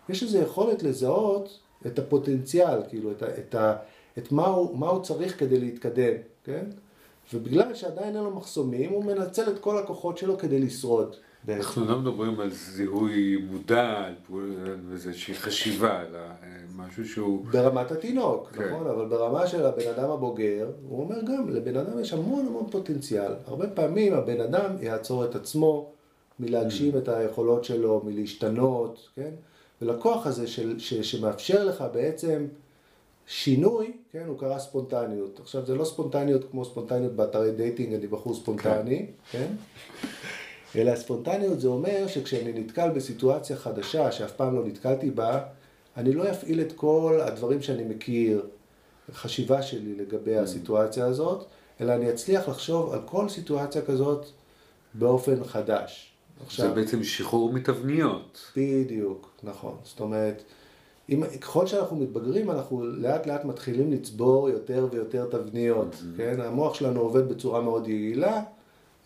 [0.09, 3.75] יש איזו יכולת לזהות את הפוטנציאל, כאילו, את, ה, את, ה,
[4.17, 6.65] את מה, הוא, מה הוא צריך כדי להתקדם, כן?
[7.33, 11.15] ובגלל שעדיין אין לו מחסומים, הוא מנצל את כל הכוחות שלו כדי לשרוד.
[11.49, 14.13] אנחנו לא מדברים על זיהוי מודע, על
[14.91, 16.33] איזושהי חשיבה, אלא אה,
[16.75, 17.45] משהו שהוא...
[17.45, 18.73] ברמת התינוק, כן.
[18.73, 22.69] נכון, אבל ברמה של הבן אדם הבוגר, הוא אומר גם, לבן אדם יש המון המון
[22.71, 23.33] פוטנציאל.
[23.45, 25.91] הרבה פעמים הבן אדם יעצור את עצמו
[26.39, 26.97] מלהגשים mm.
[26.97, 29.31] את היכולות שלו, מלהשתנות, כן?
[29.81, 32.45] ולכוח הזה של, ש, שמאפשר לך בעצם
[33.27, 35.39] שינוי, כן, הוא קרא ספונטניות.
[35.39, 39.47] עכשיו, זה לא ספונטניות כמו ספונטניות באתרי dating, אני בחור ספונטני, כן?
[40.75, 45.43] אלא ספונטניות זה אומר שכשאני נתקל בסיטואציה חדשה, שאף פעם לא נתקלתי בה,
[45.97, 48.45] אני לא אפעיל את כל הדברים שאני מכיר,
[49.13, 50.41] חשיבה שלי לגבי mm.
[50.41, 51.45] הסיטואציה הזאת,
[51.81, 54.25] אלא אני אצליח לחשוב על כל סיטואציה כזאת
[54.93, 56.13] באופן חדש.
[56.45, 58.51] עכשיו, זה בעצם שחרור מתבניות.
[58.57, 59.75] בדיוק, נכון.
[59.83, 60.43] זאת אומרת,
[61.09, 66.17] אם, ככל שאנחנו מתבגרים, אנחנו לאט לאט מתחילים לצבור יותר ויותר תבניות, mm-hmm.
[66.17, 66.41] כן?
[66.41, 68.41] המוח שלנו עובד בצורה מאוד יעילה,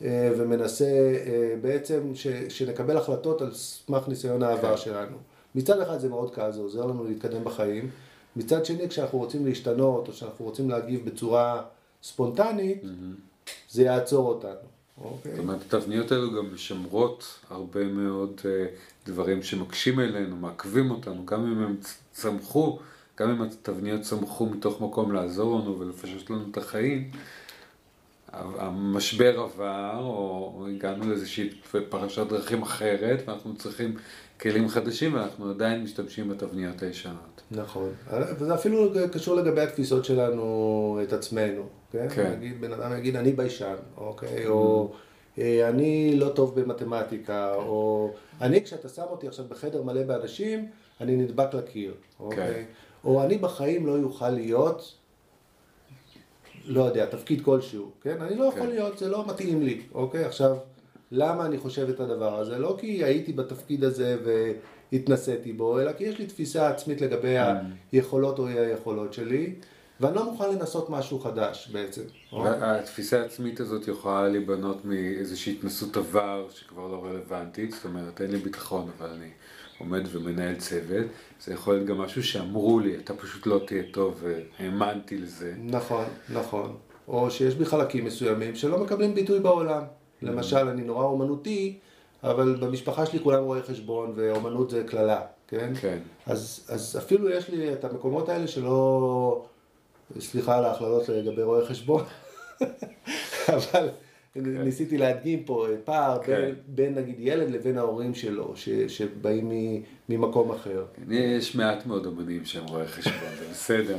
[0.02, 4.78] אה, ומנסה אה, בעצם ש, שנקבל החלטות על סמך ניסיון העבר כן.
[4.78, 5.18] שלנו.
[5.56, 7.90] מצד אחד זה מאוד קל, זה עוזר לנו להתקדם בחיים.
[8.36, 11.64] מצד שני, כשאנחנו רוצים להשתנות, או שאנחנו רוצים להגיב בצורה
[12.04, 13.52] ספונטנית, mm-hmm.
[13.70, 14.77] זה יעצור אותנו.
[15.04, 15.32] אוקיי.
[15.32, 18.66] זאת אומרת, התבניות האלו גם משמרות הרבה מאוד אה,
[19.06, 21.76] דברים שמקשים עלינו, מעכבים אותנו, גם אם הם
[22.12, 22.80] צמחו,
[23.20, 27.12] גם אם התבניות צמחו מתוך מקום לעזור לנו ולפשט לנו את החיים,
[28.34, 31.50] המשבר עבר, או הגענו לאיזושהי
[31.90, 33.96] פרשת דרכים אחרת, ואנחנו צריכים
[34.42, 37.42] כלים חדשים, ואנחנו עדיין משתמשים בתבניות הישנות.
[37.52, 37.90] נכון,
[38.40, 42.10] וזה אפילו קשור לגבי התפיסות שלנו את עצמנו, כן?
[42.10, 42.32] כן.
[42.32, 44.46] נגיד, בן אדם יגיד, אני ביישן, אוקיי?
[44.46, 44.50] Mm-hmm.
[44.50, 44.92] או
[45.40, 50.68] אה, אני לא טוב במתמטיקה, או אני, כשאתה שם אותי עכשיו בחדר מלא באנשים,
[51.02, 52.54] אני נדבק לקיר, אוקיי?
[52.54, 52.64] כן.
[53.04, 54.98] או אני בחיים לא יוכל להיות
[56.68, 58.22] לא יודע, תפקיד כלשהו, כן?
[58.22, 58.70] אני לא יכול כן.
[58.70, 60.26] להיות, זה לא מתאים לי, אוקיי?
[60.26, 60.58] עכשיו,
[61.12, 62.58] למה אני חושב את הדבר הזה?
[62.58, 64.18] לא כי הייתי בתפקיד הזה
[64.92, 67.44] והתנסיתי בו, אלא כי יש לי תפיסה עצמית לגבי mm.
[67.92, 69.54] היכולות או היכולות שלי.
[70.02, 72.02] ואני לא מוכן לנסות משהו חדש בעצם.
[72.34, 78.38] והתפיסה העצמית הזאת יכולה להיבנות מאיזושהי התנסות עבר שכבר לא רלוונטית, זאת אומרת אין לי
[78.38, 79.30] ביטחון אבל אני
[79.80, 81.06] עומד ומנהל צוות,
[81.46, 85.54] זה יכול להיות גם משהו שאמרו לי, אתה פשוט לא תהיה טוב והאמנתי לזה.
[85.58, 86.76] נכון, נכון.
[87.08, 89.82] או שיש בי חלקים מסוימים שלא מקבלים ביטוי בעולם.
[90.22, 91.78] למשל, אני נורא אומנותי,
[92.24, 95.74] אבל במשפחה שלי כולם רואי חשבון, ואומנות זה קללה, כן?
[95.82, 95.98] כן.
[96.26, 99.46] אז, אז אפילו יש לי את המקומות האלה שלא...
[100.20, 102.04] סליחה על ההכללות לגבי רואי חשבון,
[103.56, 103.90] אבל.
[104.40, 106.36] ניסיתי להדגים פה פער כן.
[106.36, 109.52] בין, בין נגיד ילד לבין ההורים שלו, ש, שבאים
[110.10, 110.86] ממקום אחר.
[110.96, 113.98] כן, יש מעט מאוד אמנים שהם רואי חשבון, זה בסדר.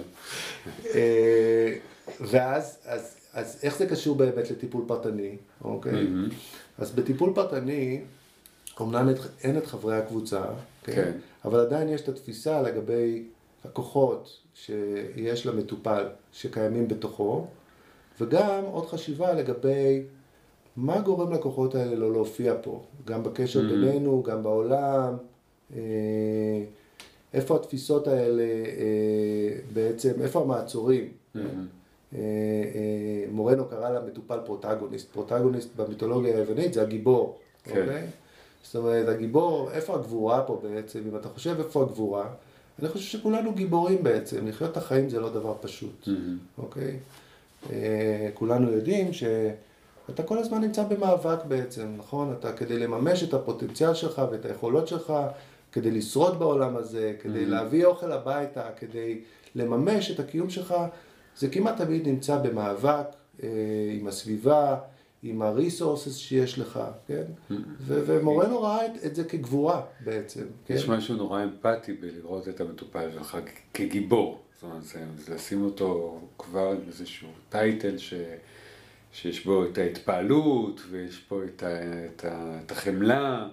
[0.95, 1.77] אה,
[2.21, 5.93] ואז, אז, אז איך זה קשור באמת לטיפול פרטני, אוקיי?
[5.93, 6.35] Mm-hmm.
[6.79, 8.01] אז בטיפול פרטני,
[8.81, 9.09] אמנם
[9.43, 10.43] אין את חברי הקבוצה,
[10.85, 10.93] כן?
[10.95, 11.13] כן.
[11.45, 13.25] אבל עדיין יש את התפיסה לגבי
[13.65, 17.47] הכוחות שיש למטופל שקיימים בתוכו,
[18.21, 20.03] וגם עוד חשיבה לגבי
[20.77, 23.63] מה גורם לכוחות האלה לא להופיע פה, גם בקשר mm-hmm.
[23.63, 25.17] בינינו, גם בעולם,
[25.77, 25.81] אה,
[27.35, 31.09] איפה התפיסות האלה אה, בעצם, איפה המעצורים.
[31.37, 31.39] Mm-hmm.
[32.15, 32.19] אה,
[33.31, 37.81] מורנו קרא למטופל פרוטגוניסט, פרוטגוניסט במיתולוגיה היוונית זה הגיבור, כן.
[37.81, 38.07] אוקיי?
[38.63, 41.01] זאת אומרת, הגיבור, איפה הגבורה פה בעצם?
[41.09, 42.29] אם אתה חושב איפה הגבורה,
[42.79, 46.09] אני חושב שכולנו גיבורים בעצם, לחיות את החיים זה לא דבר פשוט,
[46.59, 46.97] אוקיי?
[47.71, 52.35] אה, כולנו יודעים שאתה כל הזמן נמצא במאבק בעצם, נכון?
[52.39, 55.13] אתה כדי לממש את הפוטנציאל שלך ואת היכולות שלך,
[55.73, 59.21] כדי לשרוד בעולם הזה, כדי להביא אוכל הביתה, כדי
[59.55, 60.75] לממש את הקיום שלך,
[61.37, 63.07] זה כמעט תמיד נמצא במאבק
[63.43, 63.49] אה,
[64.01, 64.77] עם הסביבה,
[65.23, 67.23] עם הריסורסס שיש לך, כן?
[67.51, 70.75] ו- ומורנו ראה את, את זה כגבורה בעצם, כן?
[70.75, 73.39] יש משהו נורא אמפתי בלראות את המטופל שלך
[73.75, 74.39] כגיבור.
[74.55, 78.15] זאת אומרת, זה, זה לשים אותו כבר עם איזשהו טייטל ש,
[79.13, 81.67] שיש בו את ההתפעלות ויש פה את, ה,
[82.07, 83.49] את, ה, את החמלה.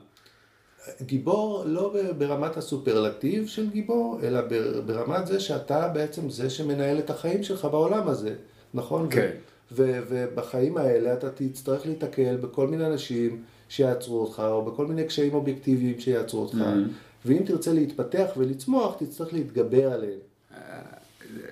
[1.01, 4.41] גיבור לא ברמת הסופרלטיב של גיבור, אלא
[4.86, 8.36] ברמת זה שאתה בעצם זה שמנהל את החיים שלך בעולם הזה,
[8.73, 9.08] נכון?
[9.12, 9.32] כן.
[9.34, 15.34] ו- ובחיים האלה אתה תצטרך להתקל בכל מיני אנשים שיעצרו אותך, או בכל מיני קשיים
[15.34, 17.25] אובייקטיביים שיעצרו אותך, mm-hmm.
[17.25, 20.19] ואם תרצה להתפתח ולצמוח, תצטרך להתגבר עליהם.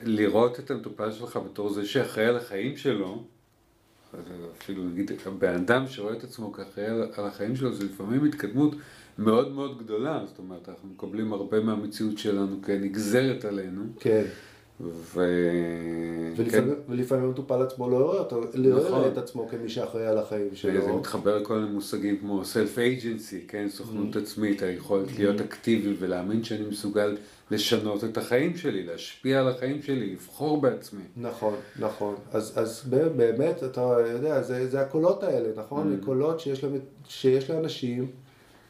[0.03, 3.23] לראות את המטופל שלך בתור זה שאחראי על החיים שלו,
[4.57, 8.75] אפילו נגיד, בן אדם שרואה את עצמו כאחראי על החיים שלו, זה לפעמים התקדמות
[9.17, 13.83] מאוד מאוד גדולה, זאת אומרת, אנחנו מקבלים הרבה מהמציאות שלנו כנגזרת עלינו.
[13.99, 14.23] כן.
[14.81, 15.19] ו...
[16.35, 16.91] ולפעמים, כן.
[16.91, 19.11] ולפעמים המטופל עצמו לא רואה, אותו, לא נכון.
[19.11, 20.81] את עצמו כמי שאחראי על החיים שלו.
[20.81, 24.19] זה מתחבר לכל מיני מושגים כמו self agency, כן, סוכנות mm-hmm.
[24.19, 25.17] עצמית, היכולת mm-hmm.
[25.17, 27.17] להיות אקטיבי ולהאמין שאני מסוגל
[27.51, 31.03] לשנות את החיים שלי, להשפיע על החיים שלי, לבחור בעצמי.
[31.17, 32.15] נכון, נכון.
[32.31, 35.97] אז, אז באמת, אתה יודע, זה, זה הקולות האלה, נכון?
[36.01, 36.05] Mm-hmm.
[36.05, 36.65] קולות שיש.
[37.07, 38.22] שיש לאנשים.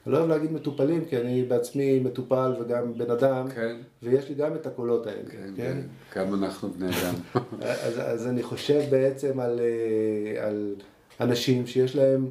[0.06, 3.76] אני לא אוהב להגיד מטופלים, כי אני בעצמי מטופל וגם בן אדם, כן.
[4.04, 5.54] ויש לי גם את הקולות האלה, כן?
[5.56, 5.78] כן?
[6.16, 7.16] גם אנחנו בני אדם.
[7.62, 10.76] אז, אז אני חושב בעצם על, אה, על
[11.20, 12.30] אנשים שיש להם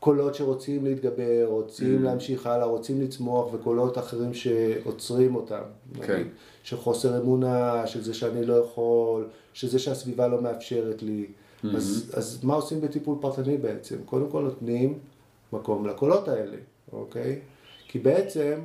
[0.00, 2.04] קולות שרוצים להתגבר, רוצים mm.
[2.04, 5.62] להמשיך הלאה, רוצים לצמוח, וקולות אחרים שעוצרים אותם.
[6.02, 6.12] כן.
[6.14, 6.26] נגיד,
[6.62, 11.26] של חוסר אמונה, של זה שאני לא יכול, של זה שהסביבה לא מאפשרת לי.
[11.26, 11.76] Mm-hmm.
[11.76, 13.96] אז, אז מה עושים בטיפול פרטני בעצם?
[14.04, 14.98] קודם כל נותנים
[15.52, 16.56] מקום לקולות האלה.
[16.92, 17.40] אוקיי?
[17.88, 18.60] כי בעצם,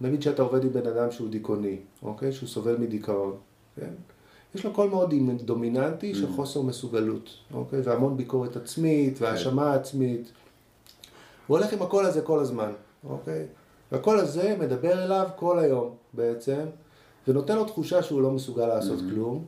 [0.00, 2.32] נגיד שאתה עובד עם בן אדם שהוא דיכאוני, אוקיי?
[2.32, 3.36] שהוא סובל מדיכאון,
[3.76, 3.90] כן?
[4.54, 6.32] יש לו קול מאוד דומיננטי של mm.
[6.36, 7.80] חוסר מסוגלות, אוקיי?
[7.80, 9.78] והמון ביקורת עצמית והאשמה כן.
[9.78, 10.32] עצמית.
[11.46, 12.72] הוא הולך עם הקול הזה כל הזמן,
[13.08, 13.46] אוקיי?
[13.92, 16.64] והקול הזה מדבר אליו כל היום בעצם,
[17.28, 19.14] ונותן לו תחושה שהוא לא מסוגל לעשות mm-hmm.
[19.14, 19.44] כלום,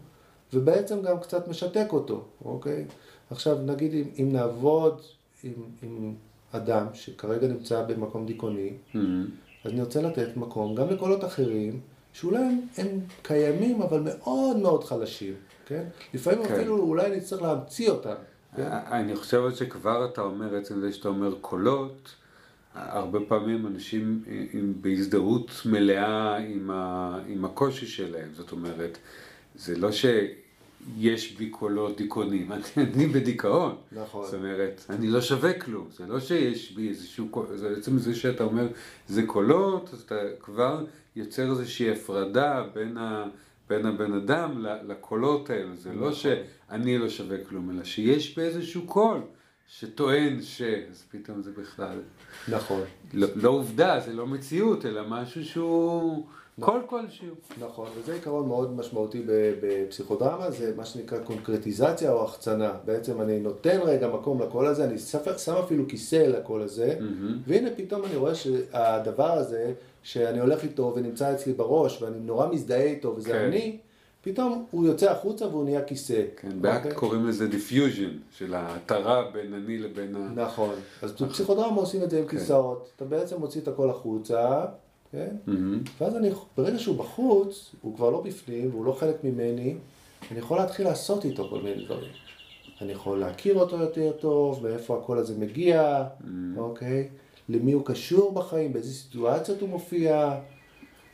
[0.53, 2.85] ובעצם גם קצת משתק אותו, אוקיי?
[3.31, 5.03] עכשיו נגיד אם, אם נעבוד
[5.43, 6.15] עם, עם
[6.53, 8.99] אדם שכרגע נמצא במקום דיכאוני, mm-hmm.
[9.65, 11.81] אז אני רוצה לתת מקום גם לקולות אחרים,
[12.13, 12.87] שאולי הם, הם
[13.23, 15.35] קיימים אבל מאוד מאוד חלשים,
[15.67, 15.85] כן?
[16.15, 16.55] לפעמים כן.
[16.55, 18.15] אפילו אולי נצטרך להמציא אותם.
[18.57, 18.69] כן?
[18.91, 22.15] אני חושב שכבר אתה אומר, עצם זה שאתה אומר קולות,
[22.75, 28.99] הרבה פעמים אנשים עם, בהזדהות מלאה עם, ה, עם הקושי שלהם, זאת אומרת,
[29.55, 30.07] זה לא ש...
[30.99, 33.77] יש בי קולות דיכאונים, אני בדיכאון.
[33.93, 34.25] נכון.
[34.25, 38.45] זאת אומרת, אני לא שווה כלום, זה לא שיש בי איזשהו, זה בעצם זה שאתה
[38.45, 38.67] אומר,
[39.09, 40.85] זה קולות, אז אתה כבר
[41.17, 43.25] יוצר איזושהי הפרדה בין, ה,
[43.69, 46.09] בין הבן אדם לקולות האלו, זה לא נכון.
[46.09, 49.21] לא שאני לא שווה כלום, אלא שיש בי איזשהו קול.
[49.69, 50.63] שטוען ש...
[50.63, 51.99] אז פתאום זה בכלל...
[52.49, 52.81] נכון.
[53.15, 56.27] לא, לא עובדה, זה לא מציאות, אלא משהו שהוא...
[56.61, 57.35] כל כלשהו.
[57.61, 59.23] נכון, וזה עיקרון מאוד משמעותי
[59.61, 62.73] בפסיכודרמה, זה מה שנקרא קונקרטיזציה או החצנה.
[62.85, 64.99] בעצם אני נותן רגע מקום לקול הזה, אני
[65.39, 67.33] שם אפילו כיסא לקול הזה, mm-hmm.
[67.47, 72.83] והנה פתאום אני רואה שהדבר הזה, שאני הולך איתו ונמצא אצלי בראש, ואני נורא מזדהה
[72.83, 73.39] איתו, וזה כן.
[73.39, 73.79] אני,
[74.33, 76.23] פתאום הוא יוצא החוצה והוא נהיה כיסא.
[76.37, 76.95] כן, באקט אוקיי?
[76.95, 80.31] קוראים לזה defusion, של ההתרה בין אני לבין ה...
[80.35, 82.39] נכון, אז בפסיכודרמה עושים את זה עם כן.
[82.39, 82.91] כיסאות.
[82.97, 84.65] אתה בעצם מוציא את הכל החוצה.
[85.13, 85.37] כן?
[86.01, 89.77] ואז אני, ברגע שהוא בחוץ, הוא כבר לא בפנים, והוא לא חלק ממני,
[90.31, 92.11] אני יכול להתחיל לעשות איתו כל מיני דברים.
[92.81, 96.05] אני יכול להכיר אותו יותר טוב, מאיפה הקול הזה מגיע.
[96.57, 97.09] אוקיי?
[97.49, 100.39] למי הוא קשור בחיים, באיזה סיטואציות הוא מופיע.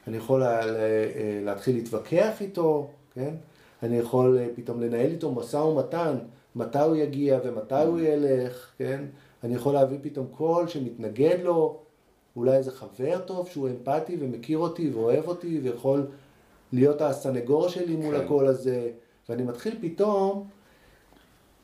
[0.06, 0.78] אני יכול לה, לה,
[1.44, 3.34] להתחיל להתווכח איתו, כן?
[3.82, 6.18] אני יכול אה, פתאום לנהל איתו משא ומתן,
[6.56, 9.04] מתי הוא יגיע ומתי הוא ילך, כן?
[9.44, 11.78] אני יכול להביא פתאום קול שמתנגד לו,
[12.36, 16.06] אולי איזה חבר טוב שהוא אמפתי ומכיר אותי ואוהב אותי ויכול
[16.72, 18.24] להיות הסנגור שלי מול כן.
[18.24, 18.90] הקול הזה,
[19.28, 20.48] ואני מתחיל פתאום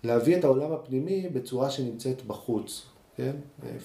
[0.04, 2.86] להביא את העולם הפנימי בצורה שנמצאת בחוץ,
[3.20, 3.36] כן?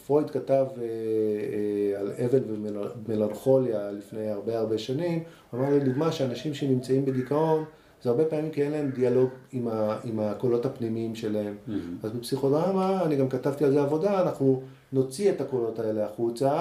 [0.06, 6.54] פרויד כתב אה, אה, על אבל ומלנכוליה לפני הרבה הרבה שנים, הוא אמר לדוגמה שאנשים
[6.54, 7.64] שנמצאים בדיכאון
[8.04, 11.56] זה הרבה פעמים כי אין להם דיאלוג עם, ה, עם הקולות הפנימיים שלהם.
[11.68, 11.72] Mm-hmm.
[12.04, 14.62] אז בפסיכודרמה, אני גם כתבתי על זה עבודה, אנחנו
[14.94, 16.60] נוציא את הקולות האלה החוצה.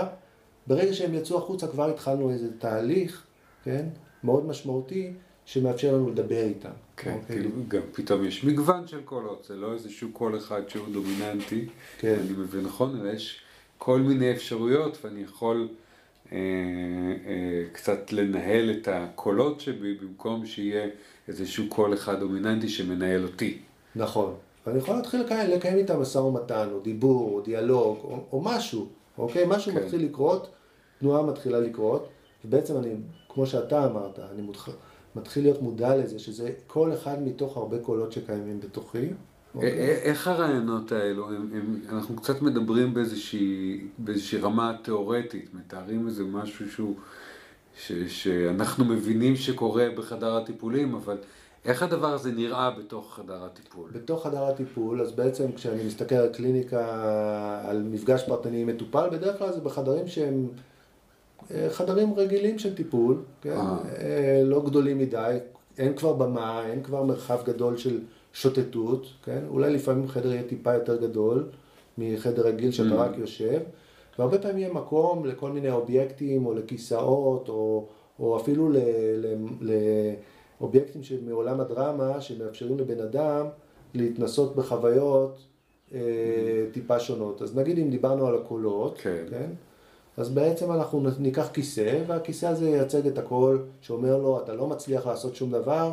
[0.66, 3.26] ברגע שהם יצאו החוצה כבר התחלנו איזה תהליך,
[3.64, 3.86] כן,
[4.24, 5.12] מאוד משמעותי,
[5.46, 6.68] שמאפשר לנו לדבר איתם.
[6.96, 7.36] כן, אוקיי?
[7.36, 11.66] כאילו גם פתאום יש מגוון של קולות, זה לא איזשהו קול אחד שהוא דומיננטי,
[11.98, 12.16] כן.
[12.20, 13.40] אני מבין נכון, אלא יש
[13.78, 15.68] כל מיני אפשרויות ואני יכול
[16.32, 16.38] אה,
[17.26, 20.88] אה, קצת לנהל את הקולות שבי במקום שיהיה
[21.28, 23.58] איזשהו קול אחד דומיננטי שמנהל אותי.
[23.96, 24.34] נכון,
[24.66, 28.88] ואני יכול להתחיל לקיים, לקיים איתם משא ומתן, או דיבור, או דיאלוג, או, או משהו,
[29.18, 29.44] אוקיי?
[29.48, 29.82] משהו כן.
[29.82, 30.50] מתחיל לקרות,
[31.00, 32.08] תנועה מתחילה לקרות,
[32.44, 32.94] ובעצם אני,
[33.28, 34.68] כמו שאתה אמרת, אני מותח...
[35.16, 39.08] מתחיל להיות מודע לזה, שזה כל אחד מתוך הרבה קולות שקיימים בתוכי.
[39.54, 39.70] אוקיי?
[40.02, 46.70] איך הרעיונות האלו, הם, הם, אנחנו קצת מדברים באיזושהי, באיזושהי רמה תיאורטית, מתארים איזה משהו
[46.70, 46.94] שהוא,
[47.76, 51.16] ש, שאנחנו מבינים שקורה בחדר הטיפולים, אבל
[51.64, 53.90] איך הדבר הזה נראה בתוך חדר הטיפול?
[53.92, 59.38] בתוך חדר הטיפול, אז בעצם כשאני מסתכל על קליניקה, על מפגש פרטני עם מטופל, בדרך
[59.38, 60.73] כלל זה בחדרים שהם אה,
[61.68, 63.50] חדרים רגילים של טיפול, כן?
[63.50, 63.76] אה.
[63.98, 65.36] אה, לא גדולים מדי,
[65.78, 68.00] אין כבר במה, אין כבר מרחב גדול של
[68.32, 69.40] שוטטות, כן?
[69.48, 71.48] אולי לפעמים חדר יהיה טיפה יותר גדול
[71.98, 72.98] מחדר רגיל שאתה mm.
[72.98, 73.60] רק יושב,
[74.18, 77.86] והרבה פעמים יהיה מקום לכל מיני אובייקטים או לכיסאות או,
[78.18, 78.76] או אפילו ל,
[79.16, 79.34] ל,
[80.60, 83.46] לאובייקטים מעולם הדרמה שמאפשרים לבן אדם
[83.94, 85.38] להתנסות בחוויות
[85.90, 85.94] mm.
[86.72, 87.42] טיפה שונות.
[87.42, 89.24] אז נגיד אם דיברנו על הקולות, כן?
[89.30, 89.50] כן?
[90.16, 95.06] אז בעצם אנחנו ניקח כיסא, והכיסא הזה ייצג את הכל, שאומר לו, אתה לא מצליח
[95.06, 95.92] לעשות שום דבר,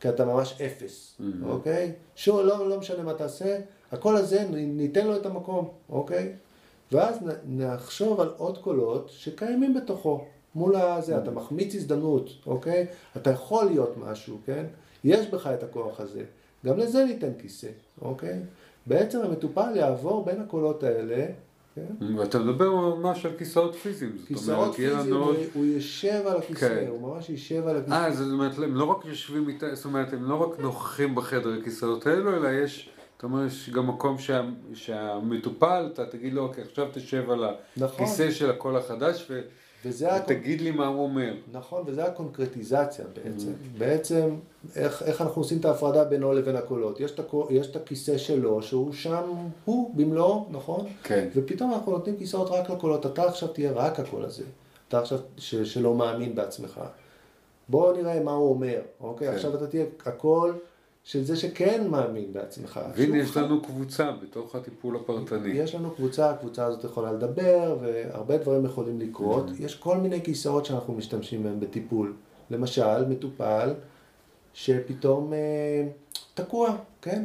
[0.00, 1.46] כי אתה ממש אפס, mm-hmm.
[1.46, 1.92] אוקיי?
[2.16, 3.58] שוב, לא, לא משנה מה תעשה,
[3.92, 6.32] הקול הזה, ניתן לו את המקום, אוקיי?
[6.92, 7.16] ואז
[7.48, 11.22] נחשוב על עוד קולות שקיימים בתוכו, מול הזה, mm-hmm.
[11.22, 12.86] אתה מחמיץ הזדמנות, אוקיי?
[13.16, 14.64] אתה יכול להיות משהו, כן?
[15.04, 16.24] יש בך את הכוח הזה.
[16.66, 17.68] גם לזה ניתן כיסא,
[18.02, 18.40] אוקיי?
[18.86, 21.26] בעצם המטופל יעבור בין הקולות האלה
[21.98, 22.18] כן?
[22.18, 24.12] ואתה מדבר ממש על כיסאות פיזיים.
[24.26, 26.84] כיסאות פיזיים, הוא, הוא יושב על הכיסא, כן.
[26.88, 27.94] הוא ממש יושב על הכיסא.
[27.94, 31.58] אה, זאת אומרת, הם לא רק יושבים איתה, זאת אומרת, הם לא רק נוכחים בחדר
[31.60, 34.42] הכיסאות האלו, אלא יש, אתה אומר, יש גם מקום שה,
[34.74, 37.44] שהמטופל, אתה תגיד לו, אוקיי, עכשיו תשב על
[37.76, 38.04] נכון.
[38.04, 39.40] הכיסא של הקול החדש, ו...
[39.84, 41.34] וזה ותגיד לי מה הוא אומר.
[41.52, 43.48] נכון, וזה הקונקרטיזציה בעצם.
[43.48, 43.78] Mm.
[43.78, 44.36] בעצם,
[44.76, 47.00] איך, איך אנחנו עושים את ההפרדה בינו לבין הקולות.
[47.00, 49.22] יש את, הקול, יש את הכיסא שלו, שהוא שם,
[49.64, 50.86] הוא במלואו, נכון?
[51.02, 51.28] כן.
[51.34, 53.06] ופתאום אנחנו נותנים כיסאות רק לקולות.
[53.06, 54.44] אתה עכשיו תהיה רק הקול הזה.
[54.88, 56.80] אתה עכשיו ש, שלא מאמין בעצמך.
[57.68, 59.28] בואו נראה מה הוא אומר, אוקיי?
[59.28, 59.34] כן.
[59.34, 60.58] עכשיו אתה תהיה הקול...
[61.08, 62.80] של זה שכן מאמין בעצמך.
[62.96, 65.50] והנה יש לנו קבוצה בתוך הטיפול הפרטני.
[65.50, 69.48] יש לנו קבוצה, הקבוצה הזאת יכולה לדבר, והרבה דברים יכולים לקרות.
[69.48, 69.64] Mm-hmm.
[69.64, 72.14] יש כל מיני כיסאות שאנחנו משתמשים בהם בטיפול.
[72.50, 73.74] למשל, מטופל
[74.52, 75.88] שפתאום אה,
[76.34, 77.24] תקוע, כן?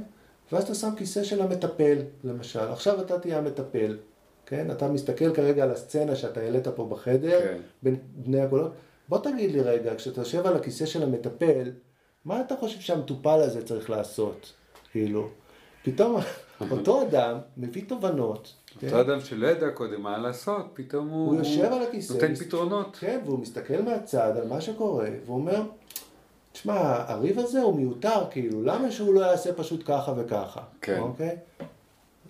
[0.51, 2.59] ואז אתה שם כיסא של המטפל, למשל.
[2.59, 3.97] עכשיו אתה תהיה המטפל,
[4.45, 4.71] כן?
[4.71, 7.57] אתה מסתכל כרגע על הסצנה שאתה העלית פה בחדר, כן.
[7.83, 8.71] בין בני הקולות.
[9.09, 11.71] בוא תגיד לי רגע, כשאתה יושב על הכיסא של המטפל,
[12.25, 14.53] מה אתה חושב שהמטופל הזה צריך לעשות?
[14.91, 15.29] כאילו,
[15.83, 16.21] פתאום
[16.71, 18.53] אותו אדם מביא תובנות.
[18.75, 18.95] אותו כן?
[18.95, 22.97] אדם שלא ידע קודם מה לעשות, פתאום הוא, הוא יושב על הכיסא, נותן פתרונות.
[22.99, 25.61] כן, והוא מסתכל מהצד על מה שקורה, והוא אומר,
[26.51, 30.61] תשמע, הריב הזה הוא מיותר, כאילו, למה שהוא לא יעשה פשוט ככה וככה?
[30.81, 30.99] כן.
[30.99, 31.37] אוקיי?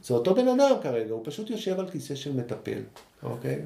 [0.03, 2.81] זה אותו בן אדם כרגע, הוא פשוט יושב על כיסא של מטפל,
[3.23, 3.61] אוקיי?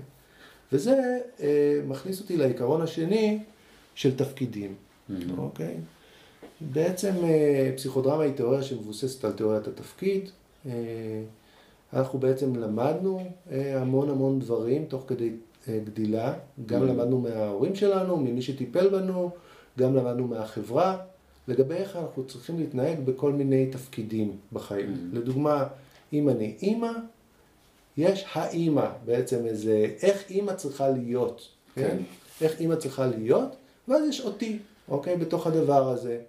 [0.72, 3.40] וזה אה, מכניס אותי לעיקרון השני
[3.96, 5.14] של תפקידים, mm-hmm.
[5.38, 5.78] אוקיי?
[6.62, 10.30] בעצם אה, פסיכודרמה היא תיאוריה שמבוססת על תיאוריית התפקיד.
[10.66, 10.72] אה,
[11.94, 15.32] אנחנו בעצם למדנו אה, המון המון דברים תוך כדי
[15.70, 16.34] גדילה,
[16.66, 16.86] גם mm-hmm.
[16.86, 19.30] למדנו מההורים שלנו, ממי שטיפל בנו,
[19.80, 20.98] גם למדנו מהחברה,
[21.48, 24.94] לגבי איך אנחנו צריכים להתנהג בכל מיני תפקידים בחיים.
[24.94, 25.16] Mm-hmm.
[25.18, 25.68] לדוגמה,
[26.14, 26.92] אם אני אימא,
[27.98, 31.82] יש האימא, בעצם איזה, איך אימא צריכה להיות, כן?
[31.82, 31.98] כן?
[32.42, 33.56] איך אימא צריכה להיות,
[33.88, 35.18] ואז יש אותי, אוקיי?
[35.18, 36.20] בתוך הדבר הזה.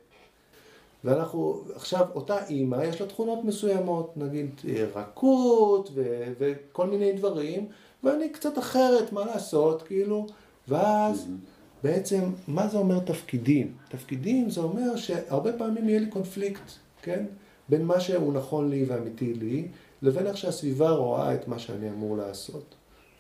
[1.05, 7.67] ואנחנו, עכשיו, אותה אימא, יש לה תכונות מסוימות, נגיד אה, רכות ו- וכל מיני דברים,
[8.05, 10.27] ואני קצת אחרת, מה לעשות, כאילו,
[10.69, 11.85] ואז mm-hmm.
[11.85, 13.73] בעצם, מה זה אומר תפקידים?
[13.89, 16.71] תפקידים זה אומר שהרבה פעמים יהיה לי קונפליקט,
[17.03, 17.25] כן?
[17.69, 19.69] בין מה שהוא נכון לי ואמיתי לי,
[20.03, 22.75] לבין איך שהסביבה רואה את מה שאני אמור לעשות.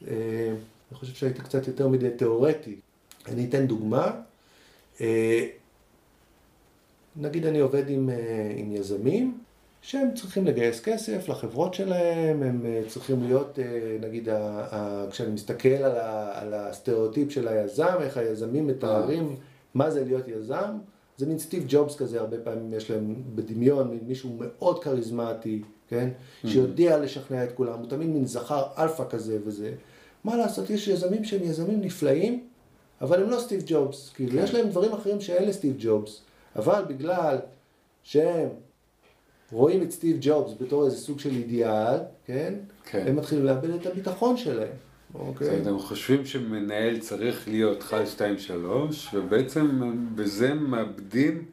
[0.09, 0.15] אה,
[0.91, 2.77] אני חושב שהייתי קצת יותר מדי תיאורטי.
[3.29, 4.21] אני אתן דוגמה.
[7.19, 9.39] נגיד אני עובד עם, אה, עם יזמים
[9.83, 14.29] שהם צריכים לגייס כסף לחברות שלהם, הם אה, צריכים להיות, אה, נגיד,
[15.11, 19.37] כשאני מסתכל על, ה, על הסטריאוטיפ של היזם, איך היזמים מתארים
[19.75, 20.79] מה זה להיות יזם,
[21.17, 26.09] זה מין סטיב ג'ובס כזה, הרבה פעמים יש להם בדמיון, מין מישהו מאוד כריזמטי, כן?
[26.47, 29.73] שיודע לשכנע את כולם, הוא תמיד מין זכר אלפא כזה וזה.
[30.25, 32.45] מה לעשות, יש יזמים שהם יזמים נפלאים,
[33.01, 34.11] אבל הם לא סטיב ג'ובס.
[34.15, 34.39] כאילו, כן.
[34.39, 36.23] יש להם דברים אחרים שאין לסטיב ג'ובס,
[36.57, 37.37] אבל בגלל
[38.03, 38.49] שהם
[39.53, 41.97] רואים את סטיב ג'ובס בתור איזה סוג של אידיאל,
[42.27, 42.55] כן?
[42.85, 43.05] כן.
[43.09, 44.69] הם מתחילים לאבד את הביטחון שלהם,
[45.15, 45.47] אוקיי?
[45.47, 49.81] זאת אומרת, הם חושבים שמנהל צריך להיות חי 2 3 ובעצם
[50.15, 51.45] בזה הם מאבדים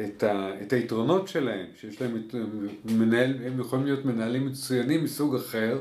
[0.00, 2.34] את, ה, את היתרונות שלהם, שיש להם את-
[2.84, 5.78] מנהל, הם יכולים להיות מנהלים מצוינים מסוג אחר,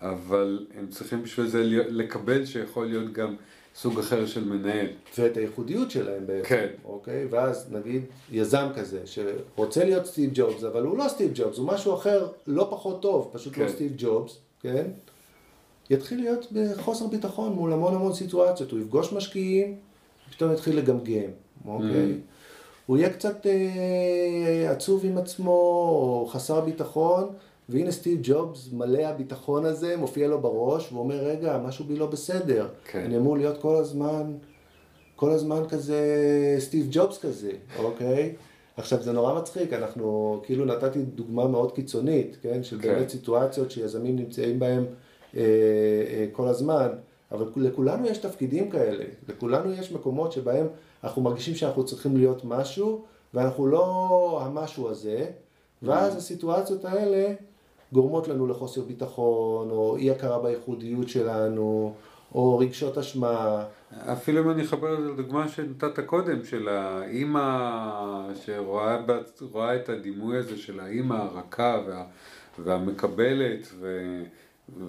[0.00, 3.34] אבל הם צריכים בשביל זה לקבל שיכול להיות גם
[3.74, 4.86] סוג אחר של מנהל.
[5.18, 6.66] ואת הייחודיות שלהם בעצם, כן.
[6.84, 7.26] אוקיי?
[7.30, 8.02] ואז נגיד
[8.32, 12.66] יזם כזה שרוצה להיות סטיב ג'ובס, אבל הוא לא סטיב ג'ובס, הוא משהו אחר לא
[12.70, 13.72] פחות טוב, פשוט לא כן.
[13.72, 14.86] סטיב ג'ובס, כן?
[15.90, 19.76] יתחיל להיות בחוסר ביטחון מול המון המון סיטואציות, הוא יפגוש משקיעים,
[20.30, 21.30] פתאום יתחיל לגמגם,
[21.66, 22.12] אוקיי?
[22.12, 22.34] Mm.
[22.86, 27.28] הוא יהיה קצת אה, עצוב עם עצמו, או חסר ביטחון,
[27.68, 32.06] והנה סטיב ג'ובס, מלא הביטחון הזה, מופיע לו בראש, והוא אומר, רגע, משהו בי לא
[32.06, 32.68] בסדר.
[32.84, 33.00] כן.
[33.00, 34.34] אני אמור להיות כל הזמן,
[35.16, 36.00] כל הזמן כזה
[36.58, 38.34] סטיב ג'ובס כזה, אוקיי?
[38.76, 42.62] עכשיו זה נורא מצחיק, אנחנו, כאילו נתתי דוגמה מאוד קיצונית, כן?
[42.62, 42.88] של כן.
[42.88, 44.84] באמת סיטואציות שיזמים נמצאים בהם
[45.36, 46.88] אה, אה, כל הזמן,
[47.32, 50.66] אבל לכולנו יש תפקידים כאלה, לכולנו יש מקומות שבהם
[51.04, 53.04] אנחנו מרגישים שאנחנו צריכים להיות משהו,
[53.34, 55.26] ואנחנו לא המשהו הזה,
[55.82, 57.34] ואז הסיטואציות האלה
[57.92, 61.94] גורמות לנו לחוסר ביטחון, או אי הכרה בייחודיות שלנו,
[62.34, 63.64] או רגשות אשמה.
[64.12, 71.14] אפילו אם אני אחבר לדוגמה שנתת קודם, של האימא שרואה את הדימוי הזה של האימא
[71.14, 72.04] הרכה וה,
[72.58, 74.00] והמקבלת, ו,
[74.78, 74.84] ו,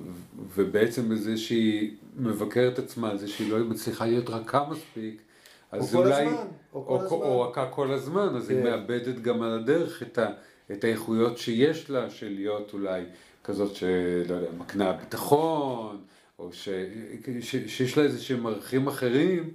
[0.56, 5.22] ובעצם בזה שהיא מבקרת עצמה על זה שהיא לא מצליחה להיות רכה מספיק,
[5.72, 6.38] אז או כל אולי, הזמן,
[6.74, 7.18] או כל או, הזמן.
[7.18, 8.64] או רכה כל הזמן, אז היא כן.
[8.64, 10.30] מאבדת גם על הדרך את, ה,
[10.72, 13.04] את האיכויות שיש לה, של להיות אולי
[13.44, 16.02] כזאת שלא יודע, מקנה ביטחון,
[16.40, 16.70] או ש,
[17.42, 19.52] ש, שיש לה איזה שהם ערכים אחרים,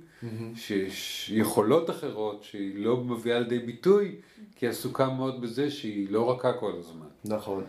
[0.54, 4.16] שיש יכולות אחרות שהיא לא מביאה לידי ביטוי,
[4.56, 7.06] כי היא עסוקה מאוד בזה שהיא לא רכה כל הזמן.
[7.24, 7.64] נכון.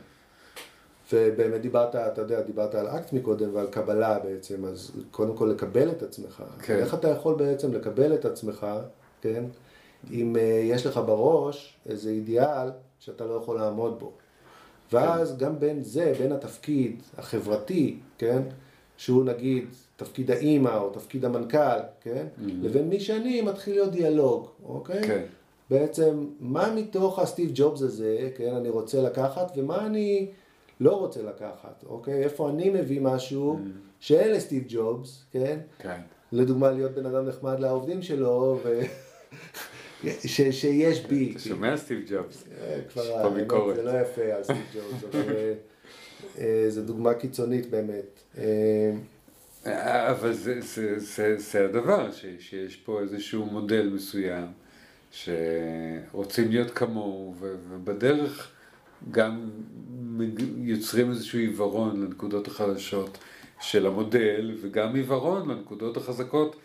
[1.14, 5.92] ובאמת דיברת, אתה יודע, דיברת על אקט מקודם ועל קבלה בעצם, אז קודם כל לקבל
[5.92, 6.44] את עצמך.
[6.62, 6.76] כן.
[6.76, 8.68] איך אתה יכול בעצם לקבל את עצמך,
[9.22, 9.44] כן,
[10.12, 12.70] אם uh, יש לך בראש איזה אידיאל
[13.02, 14.12] שאתה לא יכול לעמוד בו.
[14.92, 18.42] ואז גם בין זה, בין התפקיד החברתי, כן,
[18.98, 25.04] שהוא נגיד תפקיד האימא או תפקיד המנכ"ל, כן, לבין מי שאני מתחיל להיות דיאלוג, אוקיי?
[25.04, 25.24] כן.
[25.70, 30.28] בעצם, מה מתוך הסטיב ג'ובס הזה, כן, אני רוצה לקחת, ומה אני
[30.80, 32.24] לא רוצה לקחת, אוקיי?
[32.24, 33.60] איפה אני מביא משהו
[34.00, 35.60] שאין לסטיב ג'ובס, כן?
[35.80, 36.02] כן.
[36.32, 38.82] לדוגמה, להיות בן אדם נחמד לעובדים שלו, ו...
[40.26, 41.32] ש, שיש בי.
[41.32, 42.44] אתה שומע סטיב ג'ובס?
[42.62, 43.48] אה, כבר, האמת.
[43.76, 45.54] זה לא יפה על סטיב ג'ובס, אבל אה,
[46.38, 48.38] אה, זו דוגמה קיצונית באמת.
[49.66, 54.46] אבל זה, זה, זה, זה הדבר, ש, שיש פה איזשהו מודל מסוים,
[55.12, 58.52] שרוצים להיות כמוהו, ובדרך
[59.12, 59.50] גם
[60.58, 63.18] יוצרים איזשהו עיוורון לנקודות החלשות
[63.62, 66.56] של המודל, וגם עיוורון לנקודות החזקות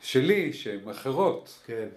[0.00, 1.58] שלי, שהן אחרות.
[1.66, 1.88] כן.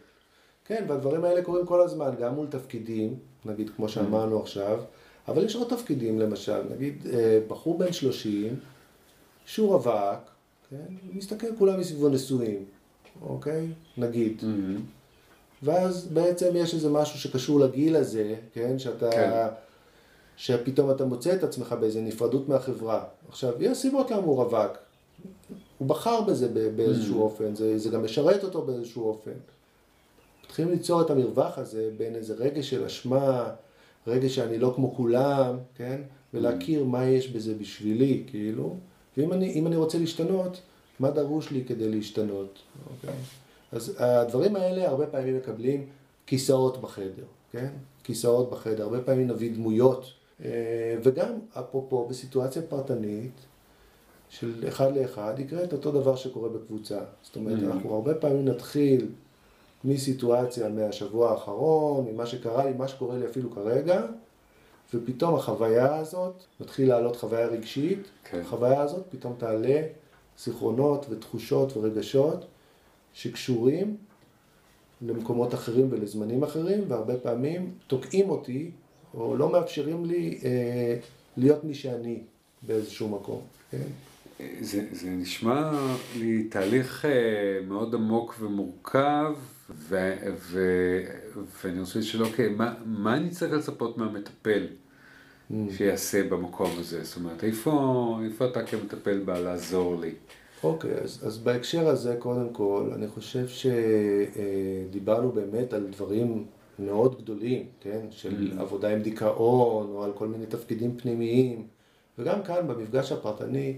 [0.67, 3.15] כן, והדברים האלה קורים כל הזמן, גם מול תפקידים,
[3.45, 4.79] נגיד כמו שאמרנו עכשיו,
[5.27, 8.55] אבל יש עוד תפקידים, למשל, נגיד אה, בחור בן 30,
[9.45, 10.19] שהוא רווק,
[10.69, 12.65] כן, מסתכל כולם מסביבו נשואים,
[13.21, 13.67] אוקיי?
[13.97, 14.43] נגיד.
[15.63, 19.11] ואז בעצם יש איזה משהו שקשור לגיל הזה, כן, שאתה...
[19.11, 19.47] כן.
[20.37, 23.03] שפתאום אתה מוצא את עצמך באיזה נפרדות מהחברה.
[23.29, 24.77] עכשיו, יש סיבות למה הוא רווק.
[25.77, 29.31] הוא בחר בזה באיזשהו אופן, זה, זה גם משרת אותו באיזשהו אופן.
[30.57, 33.49] מתחילים ליצור את המרווח הזה בין איזה רגש של אשמה,
[34.07, 36.01] רגש שאני לא כמו כולם, כן?
[36.33, 38.75] ולהכיר מה יש בזה בשבילי, כאילו.
[39.17, 40.61] ואם אני, אני רוצה להשתנות,
[40.99, 43.15] מה דרוש לי כדי להשתנות, אוקיי?
[43.71, 45.85] אז הדברים האלה הרבה פעמים מקבלים
[46.27, 47.69] כיסאות בחדר, כן?
[48.03, 50.05] כיסאות בחדר, הרבה פעמים נביא דמויות.
[50.45, 50.49] אה,
[51.03, 53.31] וגם, אפרופו, בסיטואציה פרטנית,
[54.29, 56.99] של אחד לאחד, יקרה את אותו דבר שקורה בקבוצה.
[57.23, 57.65] זאת אומרת, Mhm.
[57.65, 59.07] אנחנו הרבה פעמים נתחיל
[59.83, 64.05] מסיטואציה מהשבוע האחרון, ממה שקרה לי, מה שקורה לי אפילו כרגע,
[64.93, 68.39] ופתאום החוויה הזאת, מתחיל לעלות חוויה רגשית, כן.
[68.39, 69.81] החוויה הזאת פתאום תעלה
[70.39, 72.45] זיכרונות ותחושות ורגשות
[73.13, 73.97] שקשורים
[75.01, 78.71] למקומות אחרים ולזמנים אחרים, והרבה פעמים תוקעים אותי,
[79.13, 80.97] או לא מאפשרים לי אה,
[81.37, 82.19] להיות מי שאני
[82.61, 83.87] באיזשהו מקום, כן?
[84.61, 85.71] זה, זה נשמע
[86.17, 89.33] לי תהליך אה, מאוד עמוק ומורכב,
[89.69, 90.59] ו, ו,
[91.63, 94.67] ואני רוצה לשאול, אוקיי, מה, מה אני צריך לצפות מהמטפל
[95.51, 95.53] mm.
[95.77, 97.03] שיעשה במקום הזה?
[97.03, 100.13] זאת אומרת, איפה, איפה אתה כמטפל בא לעזור לי?
[100.63, 106.45] אוקיי, אז, אז בהקשר הזה, קודם כל, אני חושב שדיברנו באמת על דברים
[106.79, 108.05] מאוד גדולים, כן?
[108.11, 108.61] של mm.
[108.61, 111.67] עבודה עם דיכאון, או על כל מיני תפקידים פנימיים,
[112.19, 113.77] וגם כאן, במפגש הפרטני,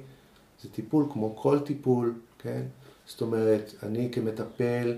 [0.64, 2.62] זה טיפול כמו כל טיפול, כן?
[3.05, 4.97] זאת אומרת, אני כמטפל,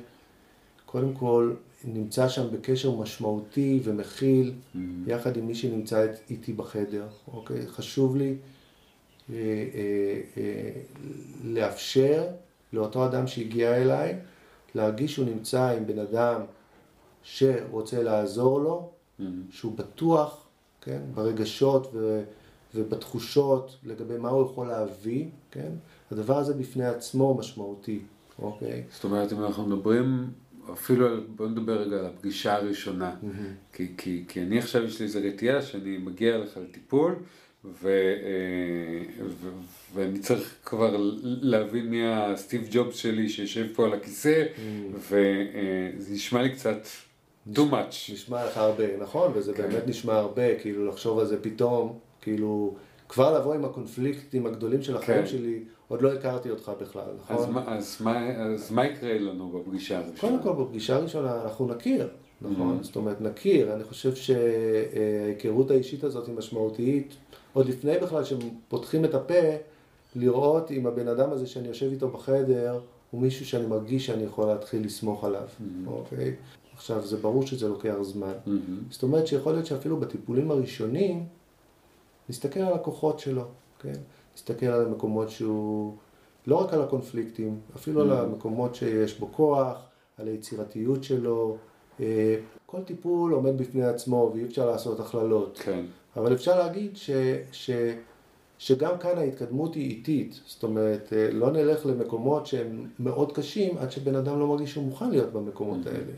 [0.85, 1.53] קודם כל,
[1.83, 4.77] נמצא שם בקשר משמעותי ומכיל, mm-hmm.
[5.07, 7.67] יחד עם מי שנמצא איתי בחדר, אוקיי?
[7.67, 8.35] חשוב לי
[9.29, 10.71] אה, אה, אה,
[11.43, 12.27] לאפשר
[12.73, 14.15] לאותו אדם שהגיע אליי,
[14.75, 16.41] להרגיש שהוא נמצא עם בן אדם
[17.23, 19.23] שרוצה לעזור לו, mm-hmm.
[19.51, 20.45] שהוא בטוח,
[20.81, 21.01] כן?
[21.13, 22.23] ברגשות ו...
[22.75, 25.69] ובתחושות לגבי מה הוא יכול להביא, כן?
[26.11, 27.99] הדבר הזה בפני עצמו משמעותי,
[28.39, 28.83] אוקיי?
[28.91, 30.27] זאת אומרת, אם אנחנו מדברים
[30.73, 33.15] אפילו על, בוא נדבר רגע על הפגישה הראשונה.
[33.23, 33.75] Mm-hmm.
[33.75, 37.15] כי, כי, כי אני עכשיו יש לי איזו רתיעה שאני מגיע לך לטיפול,
[37.65, 39.49] ו, אה, ו,
[39.93, 44.95] ואני צריך כבר להבין מי הסטיב ג'ובס שלי שיושב פה על הכיסא, mm-hmm.
[44.95, 46.77] וזה נשמע לי קצת
[47.53, 48.13] too much.
[48.13, 49.31] נשמע לך הרבה, נכון?
[49.35, 49.63] וזה כן.
[49.63, 51.99] באמת נשמע הרבה, כאילו לחשוב על זה פתאום.
[52.21, 52.75] כאילו,
[53.11, 55.27] כבר לבוא עם הקונפליקטים הגדולים של החיים כן.
[55.27, 57.37] שלי, עוד לא הכרתי אותך בכלל, נכון?
[57.37, 60.19] אז, מה, אז, מה, אז מה יקרה לנו בפגישה הראשונה?
[60.19, 62.07] קודם כל, בפגישה הראשונה אנחנו נכיר,
[62.41, 62.77] נכון?
[62.79, 62.83] Mm-hmm.
[62.83, 63.73] זאת אומרת, נכיר.
[63.73, 67.15] אני חושב שההיכרות האישית הזאת היא משמעותית,
[67.53, 69.43] עוד לפני בכלל שפותחים את הפה,
[70.15, 72.79] לראות אם הבן אדם הזה שאני יושב איתו בחדר,
[73.11, 75.89] הוא מישהו שאני מרגיש שאני יכול להתחיל לסמוך עליו, mm-hmm.
[75.89, 76.35] אוקיי?
[76.75, 78.33] עכשיו, זה ברור שזה לוקח זמן.
[78.47, 78.49] Mm-hmm.
[78.89, 81.25] זאת אומרת שיכול להיות שאפילו בטיפולים הראשונים,
[82.31, 83.43] נסתכל על הכוחות שלו,
[83.79, 83.93] כן?
[84.35, 85.95] נסתכל על המקומות שהוא,
[86.47, 88.03] לא רק על הקונפליקטים, אפילו mm.
[88.03, 89.77] על המקומות שיש בו כוח,
[90.17, 91.57] על היצירתיות שלו.
[91.99, 95.59] אה, כל טיפול עומד בפני עצמו ואי אפשר לעשות הכללות.
[95.63, 95.85] כן.
[96.17, 97.09] אבל אפשר להגיד ש,
[97.51, 97.69] ש,
[98.57, 100.39] שגם כאן ההתקדמות היא איטית.
[100.45, 104.83] זאת אומרת, אה, לא נלך למקומות שהם מאוד קשים עד שבן אדם לא מרגיש שהוא
[104.83, 105.89] מוכן להיות במקומות mm-hmm.
[105.89, 106.13] האלה.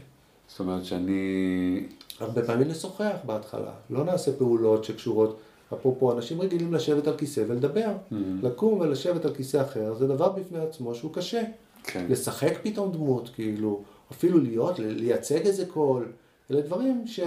[0.48, 1.86] זאת אומרת שאני...
[2.20, 5.40] הרבה פעמים נשוחח בהתחלה, לא נעשה פעולות שקשורות
[5.74, 7.88] אפרופו, אנשים רגילים לשבת על כיסא ולדבר.
[7.88, 8.16] Mm-hmm.
[8.44, 11.42] לקום ולשבת על כיסא אחר, זה דבר בפני עצמו שהוא קשה.
[11.84, 12.06] כן.
[12.10, 16.12] לשחק פתאום דמות, כאילו, אפילו להיות, לייצג איזה קול,
[16.52, 17.20] אלה דברים ש...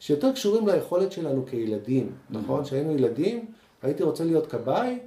[0.00, 2.38] שיותר קשורים ליכולת שלנו כילדים, mm-hmm.
[2.38, 2.64] נכון?
[2.64, 3.44] כשהיינו ילדים,
[3.82, 4.98] הייתי רוצה להיות כבאי,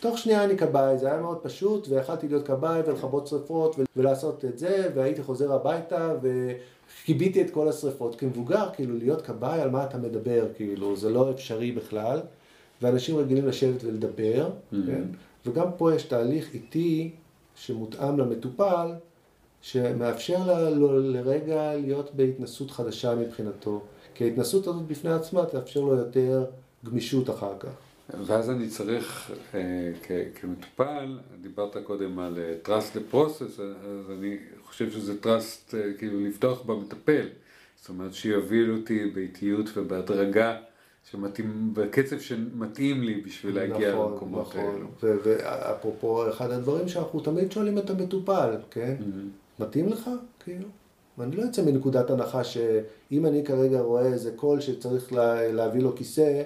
[0.00, 4.58] תוך שנייה אני כבאי, זה היה מאוד פשוט, ויכלתי להיות כבאי ולכבות שרפות ולעשות את
[4.58, 8.14] זה, והייתי חוזר הביתה וכיביתי את כל השרפות.
[8.14, 12.20] כמבוגר, כאילו להיות כבאי, על מה אתה מדבר, כאילו, זה לא אפשרי בכלל,
[12.82, 14.76] ואנשים רגילים לשבת ולדבר, mm-hmm.
[14.86, 15.02] כן?
[15.46, 17.10] וגם פה יש תהליך איטי
[17.54, 18.92] שמותאם למטופל,
[19.62, 23.80] שמאפשר לו לרגע להיות בהתנסות חדשה מבחינתו.
[24.14, 26.44] כי ההתנסות הזאת בפני עצמה תאפשר לו יותר
[26.84, 27.68] גמישות אחר כך.
[28.10, 29.60] ואז אני צריך, אה,
[30.34, 36.62] כמטופל, דיברת קודם על אה, trust לפרוסס, אז אני חושב שזה trust אה, כאילו לפתוח
[36.62, 37.26] במטפל.
[37.76, 40.56] זאת אומרת שיוביל אותי באיטיות ובהדרגה,
[41.10, 44.60] שמתאים, בקצב שמתאים לי בשביל להגיע נכון, למקומות נכון.
[44.60, 44.86] האלו.
[44.96, 48.96] נכון, ואפרופו, אחד הדברים שאנחנו תמיד שואלים את המטופל, כן?
[49.00, 49.62] Mm-hmm.
[49.62, 50.10] מתאים לך?
[50.44, 50.68] כאילו.
[51.18, 55.96] ואני לא יוצא מנקודת הנחה שאם אני כרגע רואה איזה קול שצריך לה, להביא לו
[55.96, 56.42] כיסא,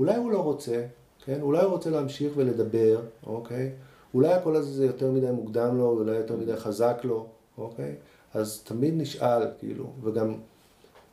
[0.00, 0.82] אולי הוא לא רוצה,
[1.24, 1.40] כן?
[1.40, 3.72] אולי הוא רוצה להמשיך ולדבר, אוקיי?
[4.14, 7.26] אולי הקול הזה זה יותר מדי מוקדם לו, אולי יותר מדי חזק לו,
[7.58, 7.94] אוקיי?
[8.34, 10.34] אז תמיד נשאל, כאילו, וגם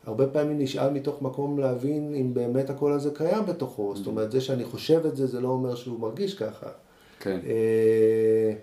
[0.03, 3.93] הרבה פעמים נשאל מתוך מקום להבין אם באמת הקול הזה קיים בתוכו.
[3.93, 3.97] Mm-hmm.
[3.97, 6.67] זאת אומרת, זה שאני חושב את זה, זה לא אומר שהוא מרגיש ככה.
[7.19, 7.39] כן.
[7.45, 8.53] אה,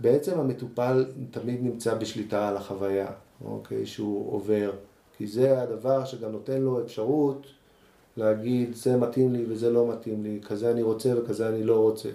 [0.00, 3.10] בעצם המטופל תמיד נמצא בשליטה על החוויה,
[3.44, 3.86] אוקיי?
[3.86, 4.72] שהוא עובר.
[5.16, 7.46] כי זה הדבר שגם נותן לו אפשרות
[8.16, 12.08] להגיד זה מתאים לי וזה לא מתאים לי, כזה אני רוצה וכזה אני לא רוצה.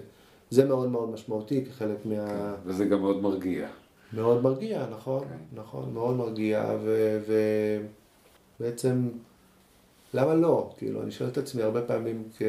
[0.50, 2.28] זה מאוד מאוד משמעותי כחלק מה...
[2.28, 3.68] כן, וזה גם מאוד מרגיע.
[4.14, 5.60] מאוד מרגיע, נכון, כן.
[5.62, 6.78] נכון, מאוד מרגיע,
[8.60, 9.10] ובעצם,
[10.14, 10.70] למה לא?
[10.78, 12.46] כאילו, אני שואל את עצמי הרבה פעמים, כי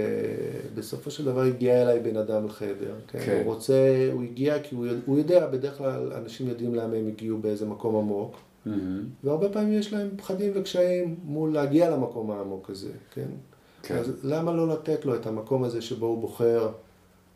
[0.74, 3.18] בסופו של דבר הגיע אליי בן אדם לחדר, כן?
[3.26, 3.42] כן.
[3.44, 7.38] הוא רוצה, הוא הגיע כי הוא, הוא יודע, בדרך כלל אנשים יודעים למה הם הגיעו
[7.38, 8.36] באיזה מקום עמוק.
[8.68, 9.26] Mm-hmm.
[9.26, 13.28] והרבה פעמים יש להם פחדים וקשיים מול להגיע למקום העמוק הזה, כן?
[13.82, 13.96] כן.
[13.96, 16.72] אז למה לא לתת לו את המקום הזה שבו הוא בוחר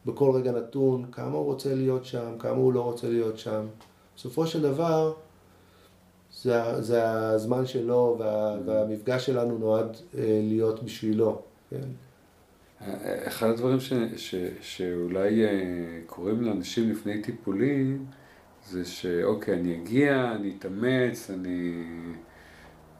[0.06, 3.66] בכל רגע נתון כמה הוא רוצה להיות שם, כמה הוא לא רוצה להיות שם.
[4.16, 5.12] בסופו של דבר,
[6.42, 8.68] זה, זה הזמן שלו וה, mm-hmm.
[8.68, 11.88] והמפגש שלנו נועד אה, להיות בשבילו, כן?
[13.26, 15.50] אחד הדברים ש, ש, שאולי אה,
[16.06, 18.06] קורים לאנשים לפני טיפולים,
[18.66, 21.84] זה שאוקיי, אני אגיע, אני אתאמץ, אני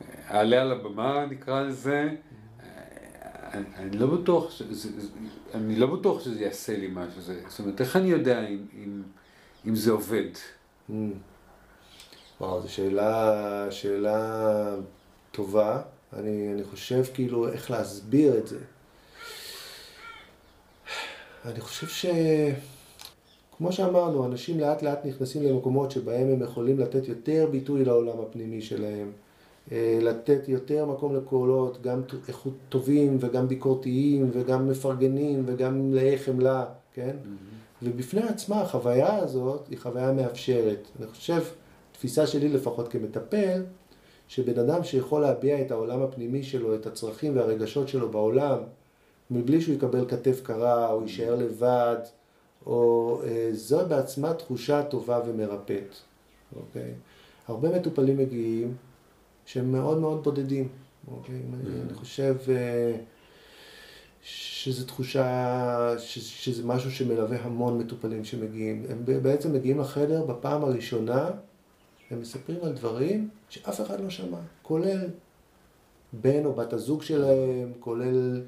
[0.01, 2.11] אה, אעלה על הבמה, נקרא לזה,
[3.53, 4.89] אני, אני לא בטוח, שזה,
[5.55, 9.03] אני לא בטוח שזה יעשה לי משהו, זה, זאת אומרת, איך אני יודע אם, אם,
[9.69, 10.29] אם זה עובד?
[10.91, 10.93] Mm.
[12.41, 14.75] וואו, זו שאלה, שאלה
[15.31, 15.83] טובה.
[16.13, 18.59] אני, אני חושב כאילו איך להסביר את זה.
[21.45, 22.07] אני חושב ש...
[23.59, 28.63] כמו שאמרנו, אנשים לאט לאט נכנסים למקומות שבהם הם יכולים לתת יותר ביטוי לעולם הפנימי
[28.63, 29.13] שלהם,
[29.73, 36.65] אה, לתת יותר מקום לקולות, גם איכות טובים וגם ביקורתיים וגם מפרגנים וגם מלאי חמלה,
[36.95, 37.17] כן?
[37.25, 37.63] Mm-hmm.
[37.83, 40.89] ובפני עצמה החוויה הזאת היא חוויה מאפשרת.
[40.99, 41.43] אני חושב,
[41.93, 43.63] תפיסה שלי לפחות כמטפל,
[44.29, 48.59] שבן אדם שיכול להביע את העולם הפנימי שלו, את הצרכים והרגשות שלו בעולם,
[49.31, 51.97] מבלי שהוא יקבל כתף קרה או יישאר לבד,
[52.67, 55.95] או אה, זו בעצמה תחושה טובה ומרפאת,
[56.57, 56.95] אוקיי?
[57.49, 58.75] הרבה מטופלים מגיעים
[59.47, 60.69] שהם מאוד מאוד בודדים,
[61.11, 61.35] אוקיי?
[61.35, 61.87] Mm-hmm.
[61.87, 62.97] אני חושב אה,
[64.23, 68.85] שזו תחושה, שזה משהו שמלווה המון מטופלים שמגיעים.
[68.89, 71.31] הם בעצם מגיעים לחדר בפעם הראשונה,
[72.11, 75.07] הם מספרים על דברים שאף אחד לא שמע, כולל
[76.13, 78.43] בן או בת הזוג שלהם, כולל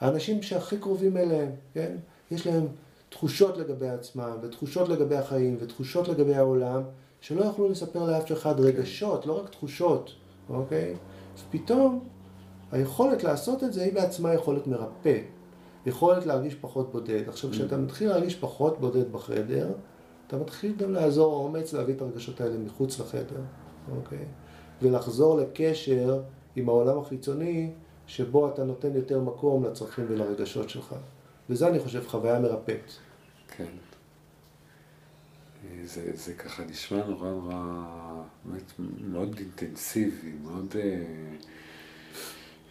[0.00, 1.96] האנשים שהכי קרובים אליהם, כן?
[2.30, 2.66] יש להם
[3.12, 6.82] תחושות לגבי עצמם, ותחושות לגבי החיים, ותחושות לגבי העולם,
[7.20, 10.12] שלא יכלו לספר לאף אחד רגשות, לא רק תחושות,
[10.50, 10.94] אוקיי?
[11.38, 12.04] ופתאום
[12.72, 15.18] היכולת לעשות את זה היא בעצמה יכולת מרפא,
[15.86, 17.28] יכולת להרגיש פחות בודד.
[17.28, 17.52] עכשיו, mm.
[17.52, 19.72] כשאתה מתחיל להרגיש פחות בודד בחדר,
[20.26, 23.40] אתה מתחיל גם לעזור אומץ להביא את הרגשות האלה מחוץ לחדר,
[23.96, 24.24] אוקיי?
[24.82, 26.20] ולחזור לקשר
[26.56, 27.70] עם העולם החיצוני,
[28.06, 30.94] שבו אתה נותן יותר מקום לצרכים ולרגשות שלך.
[31.52, 32.90] וזה אני חושב חוויה מרפאת.
[33.56, 33.64] כן.
[35.84, 37.54] זה, זה ככה נשמע נורא נורא,
[38.44, 41.02] באמת מאוד אינטנסיבי, מאוד אה,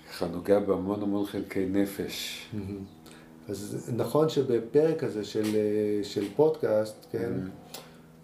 [0.10, 2.48] ככה נוגע בהמון המון חלקי נפש.
[3.50, 7.34] אז נכון שבפרק הזה של, אה, של פודקאסט, כן,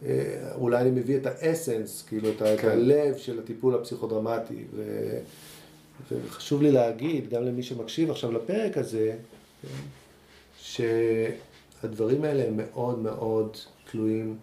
[0.06, 2.70] אה, אולי אני מביא את האסנס, כאילו את כן.
[2.70, 4.64] הלב של הטיפול הפסיכודרמטי.
[4.76, 4.84] ו...
[6.12, 9.16] וחשוב לי להגיד, גם למי שמקשיב עכשיו לפרק הזה,
[9.62, 9.68] כן,
[10.68, 13.58] שהדברים האלה הם מאוד מאוד
[13.92, 14.38] תלויים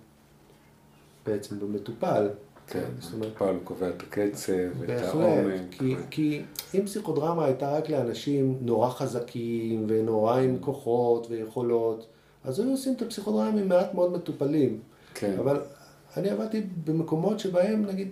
[1.27, 2.29] בעצם במטופל.
[2.67, 5.61] כן, המטופל קובע את הקצב, את העומק.
[5.71, 6.43] כי, כי
[6.75, 12.07] אם פסיכודרמה הייתה רק לאנשים נורא חזקים ונורא עם כוחות ויכולות,
[12.45, 14.81] אז היו עושים את הפסיכודרמה עם מעט מאוד מטופלים.
[15.15, 15.37] כן.
[15.39, 15.61] אבל
[16.17, 18.09] אני עבדתי במקומות שבהם, נגיד,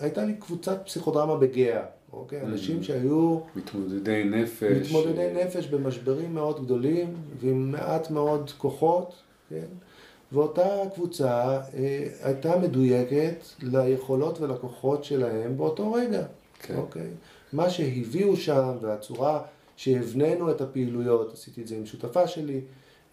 [0.00, 1.82] הייתה לי קבוצת פסיכודרמה בגאה.
[2.12, 2.42] אוקיי?
[2.42, 2.44] Mm.
[2.44, 3.38] אנשים שהיו...
[3.56, 4.92] מתמודדי נפש.
[4.92, 9.14] מתמודדי נפש במשברים מאוד גדולים ועם מעט מאוד כוחות,
[9.50, 9.66] כן?
[10.32, 16.22] ואותה קבוצה אה, הייתה מדויקת ליכולות ולכוחות שלהם באותו רגע,
[16.62, 16.76] כן.
[16.76, 17.08] אוקיי?
[17.52, 19.42] מה שהביאו שם והצורה
[19.76, 22.60] שהבנינו את הפעילויות, עשיתי את זה עם שותפה שלי,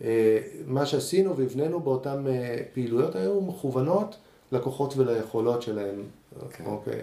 [0.04, 4.16] אה, מה שעשינו והבנינו באותן אה, פעילויות היו מכוונות
[4.52, 6.04] לכוחות וליכולות שלהם,
[6.52, 6.66] כן.
[6.66, 7.02] אוקיי?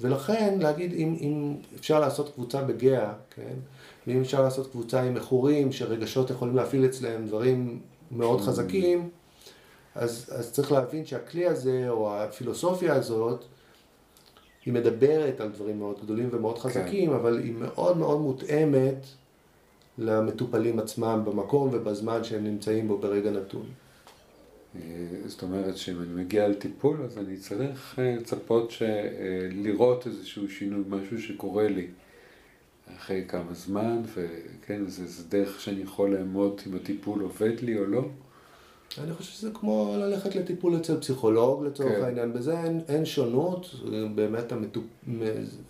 [0.00, 3.54] ולכן להגיד אם, אם אפשר לעשות קבוצה בגאה, כן,
[4.06, 7.80] ואם אפשר לעשות קבוצה עם מכורים שרגשות יכולים להפעיל אצלם דברים
[8.10, 8.42] מאוד mm.
[8.42, 9.08] חזקים,
[9.94, 13.44] אז, אז צריך להבין שהכלי הזה או הפילוסופיה הזאת
[14.64, 17.16] היא מדברת על דברים מאוד גדולים ומאוד חזקים, כן.
[17.16, 19.06] אבל היא מאוד מאוד מותאמת
[19.98, 23.66] למטופלים עצמם במקום ובזמן שהם נמצאים בו ברגע נתון.
[24.74, 24.80] אה,
[25.26, 28.72] זאת אומרת שאם אני מגיע לטיפול אז אני צריך אה, לצפות.
[28.82, 29.08] אה,
[29.52, 31.86] לראות איזשהו שינוי, משהו שקורה לי
[32.96, 37.84] אחרי כמה זמן, וכן, זה, זה דרך שאני יכול לאמוד אם הטיפול עובד לי או
[37.84, 38.02] לא.
[39.04, 42.04] אני חושב שזה כמו ללכת לטיפול אצל פסיכולוג לצורך כן.
[42.04, 43.74] העניין, בזה אין, אין שונות,
[44.14, 44.84] באמת המטופ...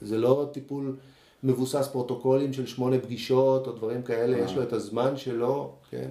[0.02, 0.96] זה לא טיפול
[1.42, 6.10] מבוסס פרוטוקולים של שמונה פגישות או דברים כאלה, יש לו את הזמן שלו, כן.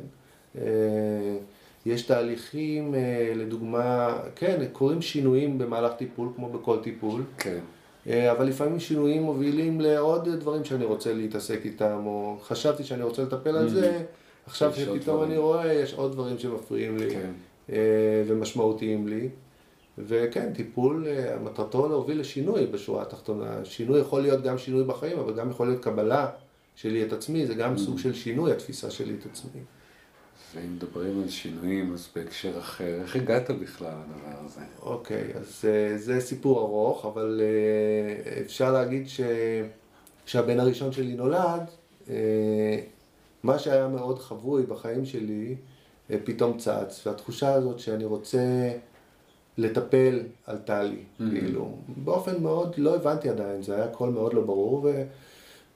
[1.85, 7.23] יש תהליכים, אה, לדוגמה, כן, קורים שינויים במהלך טיפול, כמו בכל טיפול.
[7.37, 7.59] כן.
[8.07, 13.23] אה, אבל לפעמים שינויים מובילים לעוד דברים שאני רוצה להתעסק איתם, או חשבתי שאני רוצה
[13.23, 14.47] לטפל על זה, mm-hmm.
[14.47, 17.31] עכשיו שפתאום אני רואה, יש עוד דברים שמפריעים לי כן.
[17.69, 19.29] אה, ומשמעותיים לי.
[19.97, 21.07] וכן, טיפול,
[21.43, 23.65] מטרתו להוביל לשינוי בשורה התחתונה.
[23.65, 26.27] שינוי יכול להיות גם שינוי בחיים, אבל גם יכול להיות קבלה
[26.75, 27.79] שלי את עצמי, זה גם mm-hmm.
[27.79, 29.61] סוג של שינוי, התפיסה שלי את עצמי.
[30.55, 34.61] ואם מדברים על שינויים, אז בהקשר אחר, איך הגעת בכלל לדבר הזה?
[34.81, 39.21] אוקיי, okay, אז אה, זה סיפור ארוך, אבל אה, אפשר להגיד ש...
[40.25, 41.61] כשהבן הראשון שלי נולד,
[42.09, 42.79] אה,
[43.43, 45.55] מה שהיה מאוד חבוי בחיים שלי,
[46.23, 48.71] פתאום צץ, והתחושה הזאת שאני רוצה
[49.57, 51.23] לטפל עלתה לי, mm-hmm.
[51.29, 54.89] כאילו, באופן מאוד, לא הבנתי עדיין, זה היה הכל מאוד לא ברור,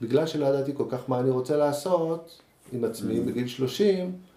[0.01, 3.27] ובגלל שלא ידעתי כל כך מה אני רוצה לעשות עם עצמי mm-hmm.
[3.27, 4.28] בגיל 30, אה,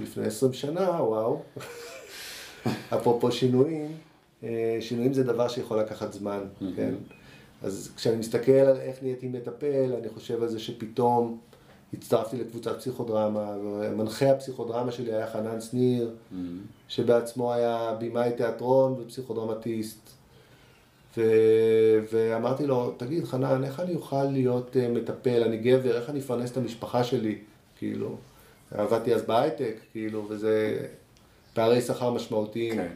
[0.00, 1.42] לפני 20 שנה, וואו,
[2.94, 3.92] אפרופו שינויים,
[4.44, 6.40] אה, שינויים זה דבר שיכול לקחת זמן.
[6.76, 6.94] כן?
[7.62, 11.38] אז כשאני מסתכל על איך נהייתי מטפל, אני חושב על זה שפתאום
[11.92, 16.10] הצטרפתי לקבוצת פסיכודרמה, ומנחה הפסיכודרמה שלי היה חנן שניר.
[16.88, 20.10] שבעצמו היה במאי תיאטרון ופסיכודרמטיסט.
[21.16, 21.22] ו...
[22.12, 26.52] ואמרתי לו, תגיד חנן, איך אני אוכל להיות uh, מטפל, אני גבר, איך אני אפרנס
[26.52, 27.38] את המשפחה שלי,
[27.78, 28.16] כאילו.
[28.74, 30.86] עבדתי אז בהייטק, כאילו, וזה
[31.54, 32.74] פערי שכר משמעותיים.
[32.74, 32.88] כן.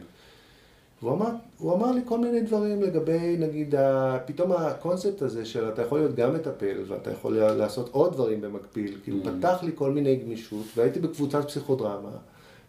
[1.01, 3.75] והוא אמר, הוא אמר לי כל מיני דברים לגבי, נגיד,
[4.25, 8.97] פתאום הקונספט הזה של אתה יכול להיות גם מטפל ואתה יכול לעשות עוד דברים במקביל,
[9.03, 9.27] כאילו mm.
[9.39, 12.11] פתח לי כל מיני גמישות, והייתי בקבוצת פסיכודרמה,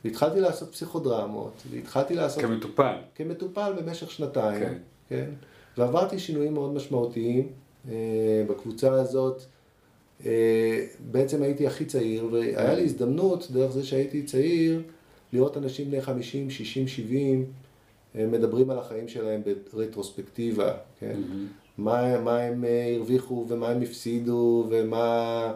[0.04, 2.42] והתחלתי לעשות פסיכודרמות, והתחלתי לעשות...
[2.42, 2.96] כמטופל.
[3.14, 4.74] כמטופל במשך שנתיים, כן.
[5.08, 5.30] כן?
[5.78, 7.48] ועברתי שינויים מאוד משמעותיים
[7.88, 7.94] אה,
[8.48, 9.42] בקבוצה הזאת.
[10.26, 14.82] אה, בעצם הייתי הכי צעיר, והיה לי הזדמנות, דרך זה שהייתי צעיר,
[15.32, 17.44] לראות אנשים בני 50, 60, 70,
[18.14, 19.40] הם מדברים על החיים שלהם
[19.74, 21.14] ברטרוספקטיבה, כן?
[21.14, 21.78] Mm-hmm.
[21.78, 25.52] מה, מה הם אה, הרוויחו ומה הם הפסידו ומה...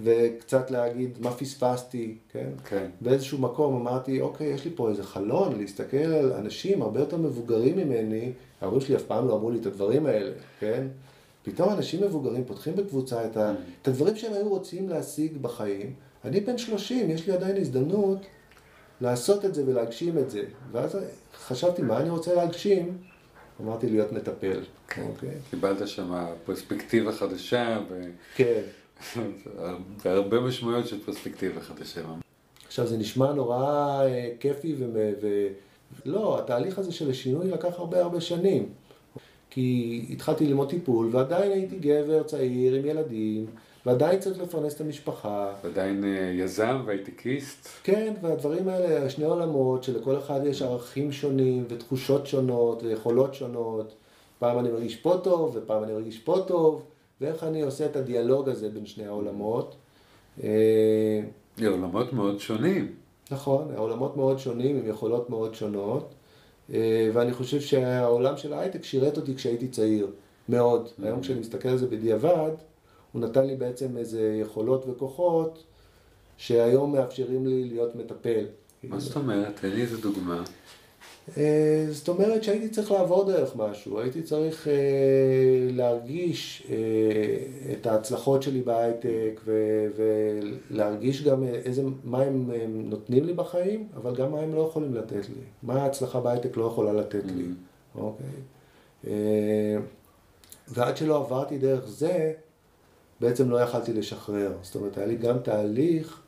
[0.00, 2.48] וקצת להגיד מה פספסתי, כן?
[2.64, 2.86] כן.
[3.00, 7.76] באיזשהו מקום אמרתי, אוקיי, יש לי פה איזה חלון להסתכל על אנשים הרבה יותר מבוגרים
[7.76, 10.86] ממני, ההורים שלי אף פעם לא אמרו לי את הדברים האלה, כן?
[11.52, 13.52] פתאום אנשים מבוגרים פותחים בקבוצה את, ה...
[13.52, 13.82] Mm-hmm.
[13.82, 15.94] את הדברים שהם היו רוצים להשיג בחיים.
[16.24, 18.18] אני בן 30, יש לי עדיין הזדמנות
[19.00, 20.42] לעשות את זה ולהגשים את זה.
[20.72, 20.98] ואז
[21.46, 22.98] חשבתי, מה אני רוצה להגשים?
[23.60, 24.60] אמרתי להיות מטפל.
[24.88, 25.02] כן.
[25.02, 25.34] אוקיי?
[25.50, 27.78] קיבלת שם פרספקטיבה חדשה.
[27.90, 28.02] ו...
[28.34, 28.60] כן.
[30.04, 32.00] והרבה משמעויות של פרספקטיבה חדשה.
[32.66, 35.12] עכשיו, זה נשמע נורא אה, כיפי ו...
[35.22, 35.46] ו...
[36.04, 38.68] לא, התהליך הזה של השינוי לקח הרבה הרבה שנים.
[39.58, 43.46] כי התחלתי ללמוד טיפול, ועדיין הייתי גבר צעיר עם ילדים.
[43.86, 45.52] ועדיין צריך לפרנס את המשפחה.
[45.64, 47.68] ועדיין אה, יזם והייטקיסט.
[47.82, 53.94] כן, והדברים האלה, שני עולמות שלכל אחד יש ערכים שונים ותחושות שונות ויכולות שונות.
[54.38, 56.82] פעם אני מרגיש פה טוב ופעם אני מרגיש פה טוב,
[57.20, 59.74] ואיך אני עושה את הדיאלוג הזה בין שני העולמות.
[60.44, 61.20] אה,
[61.66, 62.92] עולמות מאוד שונים.
[63.30, 66.14] נכון, עולמות מאוד שונים עם יכולות מאוד שונות.
[66.72, 70.10] אה, ואני חושב שהעולם של ההייטק שירת אותי כשהייתי צעיר,
[70.48, 70.86] מאוד.
[70.86, 71.04] Mm-hmm.
[71.04, 72.50] היום כשאני מסתכל על זה בדיעבד,
[73.12, 75.64] הוא נתן לי בעצם איזה יכולות וכוחות
[76.36, 78.44] שהיום מאפשרים לי להיות מטפל.
[78.82, 79.56] מה זאת אומרת?
[79.60, 80.42] תן לי איזה דוגמה.
[81.36, 84.72] אה, זאת אומרת שהייתי צריך לעבור דרך משהו, הייתי צריך אה,
[85.70, 86.76] להרגיש אה,
[87.72, 89.40] את ההצלחות שלי בהייטק
[90.70, 94.94] ולהרגיש גם איזה, מה הם, הם נותנים לי בחיים, אבל גם מה הם לא יכולים
[94.94, 95.42] לתת לי.
[95.62, 98.00] מה ההצלחה בהייטק לא יכולה לתת לי, mm-hmm.
[98.00, 98.26] אוקיי?
[100.68, 102.32] ועד שלא עברתי דרך זה,
[103.20, 104.52] בעצם לא יכלתי לשחרר.
[104.62, 106.22] זאת אומרת, היה לי גם תהליך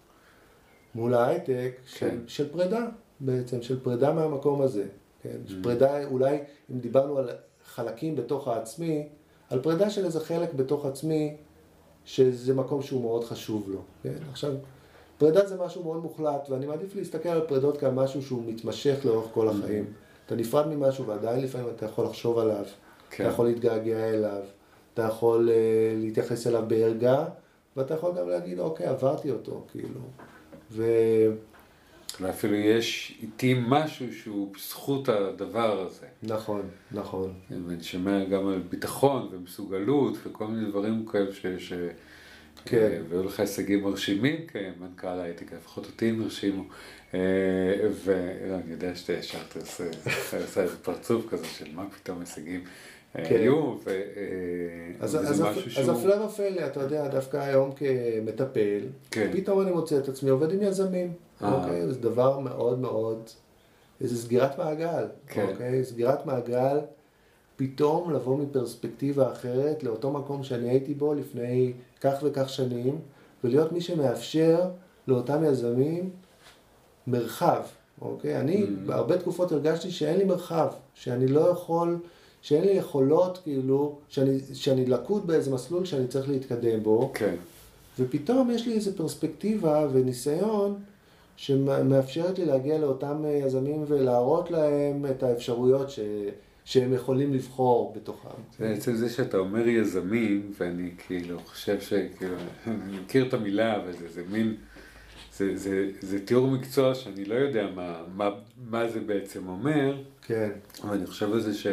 [0.95, 2.17] מול ההייטק של, כן.
[2.27, 2.87] של פרידה
[3.21, 4.85] בעצם, של פרידה מהמקום הזה.
[5.23, 5.37] כן?
[5.47, 5.51] Mm.
[5.63, 6.39] פרידה, אולי
[6.73, 7.31] אם דיברנו על
[7.65, 9.09] חלקים בתוך העצמי,
[9.51, 11.37] על פרידה של איזה חלק בתוך עצמי,
[12.05, 13.81] שזה מקום שהוא מאוד חשוב לו.
[14.03, 14.15] כן?
[14.31, 14.53] עכשיו,
[15.19, 19.49] פרידה זה משהו מאוד מוחלט, ואני מעדיף להסתכל על פרידות כמשהו שהוא מתמשך לאורך כל
[19.49, 19.51] mm.
[19.51, 19.85] החיים.
[19.85, 20.27] Mm.
[20.27, 22.65] אתה נפרד ממשהו ועדיין לפעמים אתה יכול לחשוב עליו,
[23.11, 23.25] כן.
[23.25, 24.43] אתה יכול להתגעגע אליו.
[24.95, 25.53] אתה יכול uh,
[26.01, 27.25] להתייחס אליו בערגה,
[27.77, 30.01] ואתה יכול גם להגיד, אוקיי, עברתי אותו, כאילו.
[30.71, 30.85] ו...
[32.21, 36.07] ואפילו יש איתי משהו שהוא בזכות הדבר הזה.
[36.23, 37.33] נכון, נכון.
[37.67, 41.73] ואני שומע גם על ביטחון ומסוגלות וכל מיני דברים כאלה שיש...
[42.65, 42.77] כן.
[42.77, 46.65] אה, והיו לך הישגים מרשימים כמנכ"ל הייטק, לפחות אותי הם הרשימו.
[47.15, 47.21] אה,
[48.05, 49.85] ואני יודע שאתה ישר תעשה
[50.61, 52.65] איזה פרצוף כזה של מה פתאום הישגים.
[53.15, 53.25] כן.
[53.31, 53.75] היו,
[55.01, 55.83] וזה משהו שהוא...
[55.83, 58.81] אז הפלא ופלא, אתה יודע, דווקא היום כמטפל,
[59.11, 59.31] כן.
[59.33, 61.30] פתאום אני מוצא את עצמי עובד עם יזמים, אה.
[61.43, 61.89] אוקיי?
[61.89, 63.19] זה דבר מאוד מאוד,
[64.01, 65.47] איזה סגירת מעגל, כן.
[65.53, 65.85] אוקיי?
[65.85, 66.79] סגירת מעגל,
[67.57, 72.99] פתאום לבוא מפרספקטיבה אחרת לאותו מקום שאני הייתי בו לפני כך וכך שנים,
[73.45, 74.71] ולהיות מי שמאפשר
[75.09, 76.11] לאותם יזמים
[77.07, 77.63] מרחב,
[78.01, 78.41] אוקיי?
[78.41, 78.87] אני mm.
[78.87, 81.99] בהרבה תקופות הרגשתי שאין לי מרחב, שאני לא יכול...
[82.43, 87.11] שאין לי יכולות, כאילו, שאני, שאני לקוד באיזה מסלול שאני צריך להתקדם בו.
[87.15, 87.35] כן.
[87.99, 90.79] ופתאום יש לי איזו פרספקטיבה וניסיון
[91.41, 96.01] שמאפשרת לי להגיע לאותם יזמים ולהראות להם את האפשרויות ש,
[96.65, 98.29] שהם יכולים לבחור בתוכם.
[98.59, 102.35] זה עצם זה שאתה אומר יזמים, ואני כאילו חושב שכאילו,
[102.67, 104.55] אני מכיר את המילה, אבל זה, זה מין,
[105.37, 108.31] זה, זה, זה תיאור מקצוע שאני לא יודע מה, מה,
[108.71, 110.51] מה זה בעצם אומר, כן.
[110.83, 111.67] אבל אני חושב על זה ש,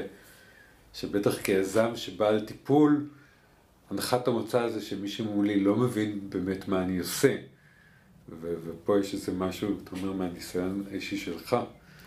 [0.94, 3.10] שבטח כיזם שבא על טיפול,
[3.90, 7.36] הנחת המוצא זה שמישהו מולי לא מבין באמת מה אני עושה.
[8.42, 11.56] ו- ופה יש איזה משהו, אתה אומר, מהניסיון האישי שלך.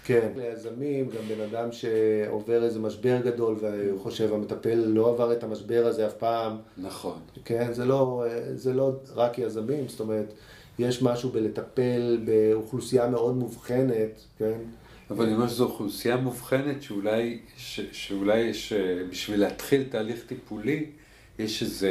[0.05, 0.29] כן.
[0.37, 5.87] ליזמים, גם בן אדם שעובר איזה משבר גדול והוא חושב, המטפל לא עבר את המשבר
[5.87, 6.57] הזה אף פעם.
[6.79, 7.19] נכון.
[7.45, 10.33] כן, זה לא, זה לא רק יזמים, זאת אומרת,
[10.79, 14.59] יש משהו בלטפל באוכלוסייה מאוד מובחנת, כן?
[15.11, 18.73] אבל אני אומר שזו אוכלוסייה מובחנת שאולי, ש, שאולי יש,
[19.11, 20.87] בשביל להתחיל תהליך טיפולי,
[21.39, 21.91] יש איזה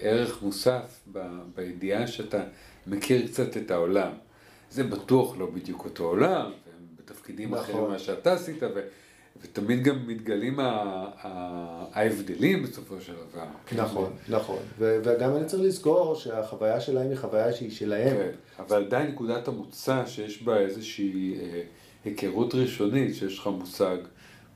[0.00, 1.18] ערך מוסף ב,
[1.54, 2.42] בידיעה שאתה
[2.86, 4.10] מכיר קצת את העולם.
[4.70, 6.52] זה בטוח לא בדיוק אותו עולם, והם
[6.98, 7.64] בתפקידים נכון.
[7.64, 8.80] אחרים ממה שאתה עשית, ו,
[9.42, 10.64] ותמיד גם מתגלים ה,
[11.22, 13.46] ה, ההבדלים בסופו של דבר.
[13.76, 14.58] נכון, נכון.
[14.78, 18.16] ו- וגם אני צריך לזכור שהחוויה שלהם היא חוויה שהיא שלהם.
[18.16, 21.62] כן, אבל עדיין נקודת המוצא שיש בה איזושהי אה,
[22.04, 23.96] היכרות ראשונית, שיש לך מושג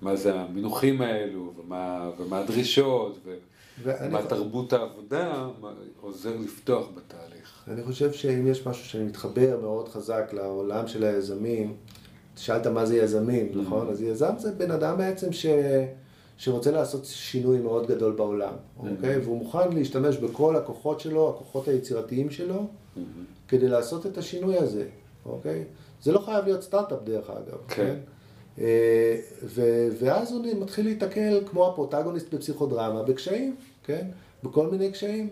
[0.02, 3.36] מה זה המינוחים האלו, ומה, ומה הדרישות, ו-
[3.82, 7.64] ואני- ומה תרבות העבודה, מה- עוזר לפתוח בתהליך.
[7.68, 11.74] אני חושב שאם יש משהו שאני מתחבר מאוד חזק לעולם של היזמים,
[12.36, 13.88] שאלת מה זה יזמים, נכון?
[13.88, 15.46] אז יזם זה בן אדם בעצם ש...
[16.36, 19.18] שרוצה לעשות שינוי מאוד גדול בעולם, אוקיי?
[19.18, 22.66] והוא מוכן להשתמש בכל הכוחות שלו, הכוחות היצירתיים שלו,
[23.48, 24.86] כדי לעשות את השינוי הזה,
[25.26, 25.64] אוקיי?
[26.02, 27.74] זה לא חייב להיות סטארט-אפ דרך אגב, כן.
[27.76, 27.94] כן?
[28.58, 34.06] אה, ו- ואז הוא מתחיל להיתקל כמו הפרוטגוניסט בפסיכודרמה, בקשיים, כן?
[34.42, 35.28] בכל מיני קשיים.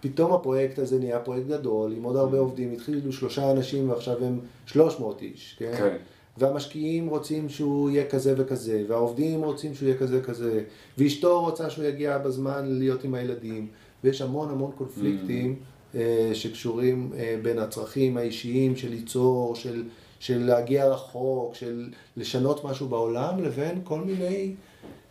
[0.00, 4.40] פתאום הפרויקט הזה נהיה פרויקט גדול, עם עוד הרבה עובדים, התחילו שלושה אנשים ועכשיו הם
[4.66, 5.74] 300 איש, כן?
[5.78, 5.96] כן.
[6.38, 10.62] והמשקיעים רוצים שהוא יהיה כזה וכזה, והעובדים רוצים שהוא יהיה כזה וכזה,
[10.98, 13.68] ואשתו רוצה שהוא יגיע בזמן להיות עם הילדים,
[14.04, 15.56] ויש המון המון קונפליקטים
[15.94, 19.84] אה, שקשורים אה, בין הצרכים האישיים של ליצור, של,
[20.18, 24.54] של להגיע רחוק, של לשנות משהו בעולם, לבין כל מיני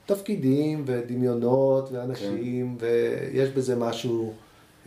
[0.06, 4.34] תפקידים ודמיונות ואנשים, ויש בזה משהו,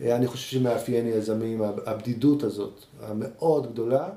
[0.01, 4.09] אה, אני חושב שמאפיין יזמים, הבדידות הזאת, המאוד גדולה.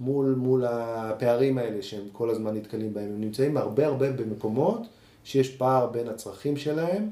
[0.00, 3.04] מול, מול הפערים האלה שהם כל הזמן נתקלים בהם.
[3.04, 4.82] הם נמצאים הרבה הרבה במקומות
[5.24, 7.10] שיש פער בין הצרכים שלהם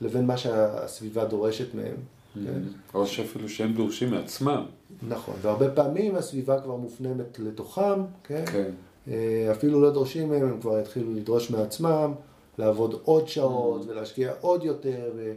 [0.00, 1.94] לבין מה שהסביבה דורשת מהם.
[2.34, 2.60] כן?
[2.94, 4.64] או שאפילו שהם דורשים מעצמם.
[5.08, 8.44] נכון, והרבה פעמים הסביבה כבר מופנמת לתוכם, כן?
[8.46, 8.70] כן.
[9.08, 12.12] אה, אפילו לא דורשים מהם, הם כבר יתחילו לדרוש מעצמם,
[12.60, 15.12] לעבוד עוד שעות ולהשקיע עוד יותר.
[15.16, 15.32] ו...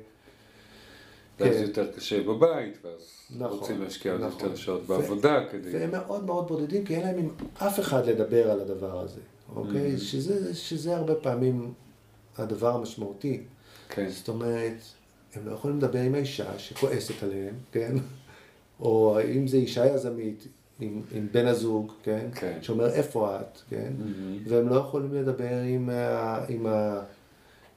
[1.39, 1.61] ואז כן.
[1.61, 3.01] יותר קשה בבית, ואז
[3.38, 4.39] נכון, רוצים להשקיע עוד נכון.
[4.43, 5.74] יותר שעות ו- בעבודה כדי...
[5.74, 9.21] והם מאוד מאוד בודדים, כי אין להם עם אף אחד לדבר על הדבר הזה,
[9.55, 9.97] אוקיי?
[9.97, 11.74] שזה, שזה הרבה פעמים
[12.38, 13.43] הדבר המשמעותי.
[13.89, 14.09] כן.
[14.09, 14.78] זאת אומרת,
[15.34, 17.95] הם לא יכולים לדבר עם האישה שכועסת עליהם, כן?
[18.80, 20.47] או אם זה אישה יזמית
[20.80, 22.28] עם, עם בן הזוג, כן?
[22.36, 22.57] כן.
[22.61, 23.93] שאומר איפה את, כן?
[24.47, 27.01] והם לא יכולים לדבר עם, ה, עם, ה,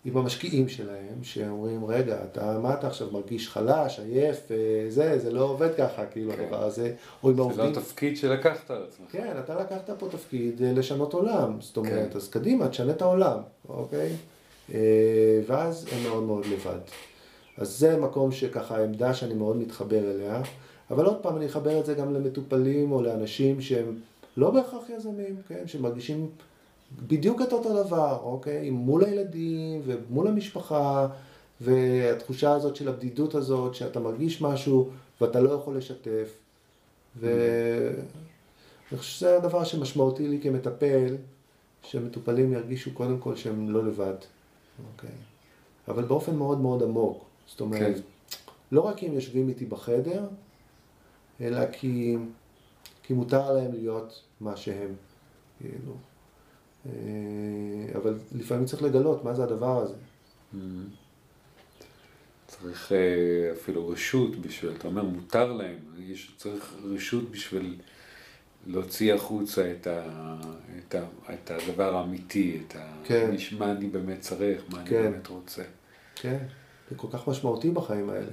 [0.05, 4.57] עם המשקיעים שלהם, שאומרים, רגע, אתה, מה אתה עכשיו מרגיש חלש, עייף, אה,
[4.89, 6.43] זה, זה לא עובד ככה, כאילו, כן.
[6.43, 6.93] הדבר הזה.
[7.23, 7.73] או עם זה לא העובדים.
[7.73, 9.07] התפקיד שלקחת על עצמך.
[9.11, 12.17] כן, אתה לקחת פה תפקיד אה, לשנות עולם, זאת אומרת, כן.
[12.17, 13.39] אז קדימה, תשנה את העולם,
[13.69, 14.13] אוקיי?
[14.75, 16.81] אה, ואז הם מאוד מאוד לבד.
[17.59, 20.43] אז זה מקום שככה, עמדה שאני מאוד מתחבר אליה,
[20.91, 23.99] אבל עוד פעם, אני אחבר את זה גם למטופלים או לאנשים שהם
[24.37, 25.63] לא בהכרח יזמים, כן?
[25.67, 26.31] שמרגישים
[27.07, 28.71] בדיוק את אותו דבר, אוקיי?
[28.71, 31.09] מול הילדים ומול המשפחה,
[31.61, 36.39] והתחושה הזאת של הבדידות הזאת, שאתה מרגיש משהו ואתה לא יכול לשתף.
[37.21, 41.17] ואני חושב שזה הדבר שמשמעותי לי כמטפל,
[41.83, 44.15] שמטופלים ירגישו קודם כל שהם לא לבד,
[44.93, 45.11] אוקיי?
[45.89, 47.25] אבל באופן מאוד מאוד עמוק.
[47.47, 48.01] זאת אומרת, כן.
[48.73, 50.25] לא רק הם יושבים איתי בחדר,
[51.41, 52.17] אלא כי,
[53.03, 54.95] כי מותר להם להיות מה שהם,
[55.59, 55.95] כאילו.
[56.87, 56.93] אה,
[57.95, 59.95] אבל לפעמים צריך לגלות מה זה הדבר הזה.
[62.47, 67.77] צריך אה, אפילו רשות בשביל, אתה אומר, מותר להם, יש, צריך רשות בשביל
[68.67, 70.03] להוציא החוצה את, ה,
[70.79, 73.31] את, ה, את הדבר האמיתי, את ה, כן.
[73.59, 74.97] מה אני באמת צריך, מה כן.
[74.97, 75.63] אני באמת רוצה.
[76.15, 76.39] כן,
[76.91, 78.33] זה כל כך משמעותי בחיים האלה,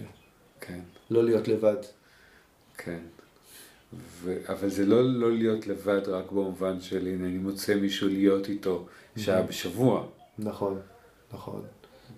[0.62, 0.80] כן,
[1.10, 1.78] לא להיות לבד.
[2.78, 3.00] כן.
[4.22, 8.50] ו, אבל זה לא לא להיות לבד רק במובן של הנה אני מוצא מישהו להיות
[8.50, 8.86] איתו
[9.18, 10.06] שעה בשבוע.
[10.40, 10.80] נכון,
[11.34, 11.62] נכון.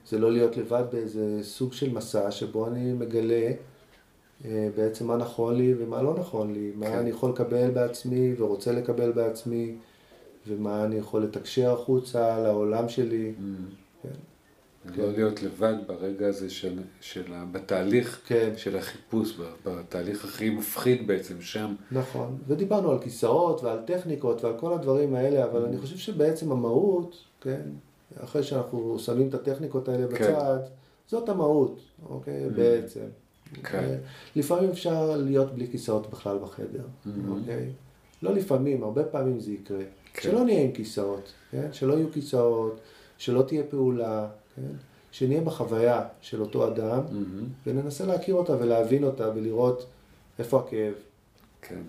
[0.10, 3.52] זה לא להיות לבד באיזה סוג של מסע שבו אני מגלה
[4.46, 6.98] אה, בעצם מה נכון לי ומה לא נכון לי, מה כן.
[6.98, 9.76] אני יכול לקבל בעצמי ורוצה לקבל בעצמי,
[10.48, 13.34] ומה אני יכול לתקשר החוצה לעולם שלי.
[14.04, 14.10] כן.
[14.98, 18.54] לא להיות לבד ברגע הזה של, של, בתהליך כן.
[18.58, 21.76] של החיפוש, בתהליך הכי מפחיד בעצם שם.
[21.92, 25.68] נכון, ודיברנו על כיסאות ועל טכניקות ועל כל הדברים האלה, אבל Mm.
[25.68, 27.62] אני חושב שבעצם המהות, כן,
[28.24, 30.14] אחרי שאנחנו שמים את הטכניקות האלה כן.
[30.14, 30.60] בצד,
[31.08, 31.80] זאת המהות,
[32.10, 33.06] אוקיי, בעצם.
[33.64, 33.78] כן.
[33.78, 33.96] אה,
[34.36, 36.84] לפעמים אפשר להיות בלי כיסאות בכלל בחדר,
[37.30, 37.70] אוקיי?
[38.22, 39.84] לא לפעמים, הרבה פעמים זה יקרה.
[40.14, 40.22] כן.
[40.22, 41.68] שלא נהיה עם כיסאות, כן?
[41.72, 42.80] שלא יהיו כיסאות,
[43.18, 44.62] שלא תהיה פעולה, כן?
[45.12, 47.48] שנהיה בחוויה של אותו אדם, מהמם.
[47.68, 49.86] וננסה להכיר אותה ולהבין אותה ולראות
[50.40, 50.94] איפה הכאב.
[51.62, 51.82] כן,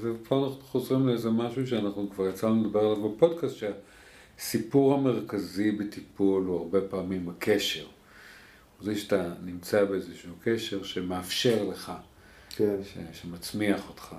[0.00, 6.58] ופה אנחנו חוזרים לאיזה משהו שאנחנו כבר יצאנו לדבר עליו בפודקאסט, שהסיפור המרכזי בטיפול הוא
[6.58, 7.84] הרבה פעמים הקשר.
[8.82, 11.92] זה שאתה נמצא באיזשהו קשר שמאפשר לך,
[12.56, 12.76] כן.
[12.84, 14.14] ש- שמצמיח אותך.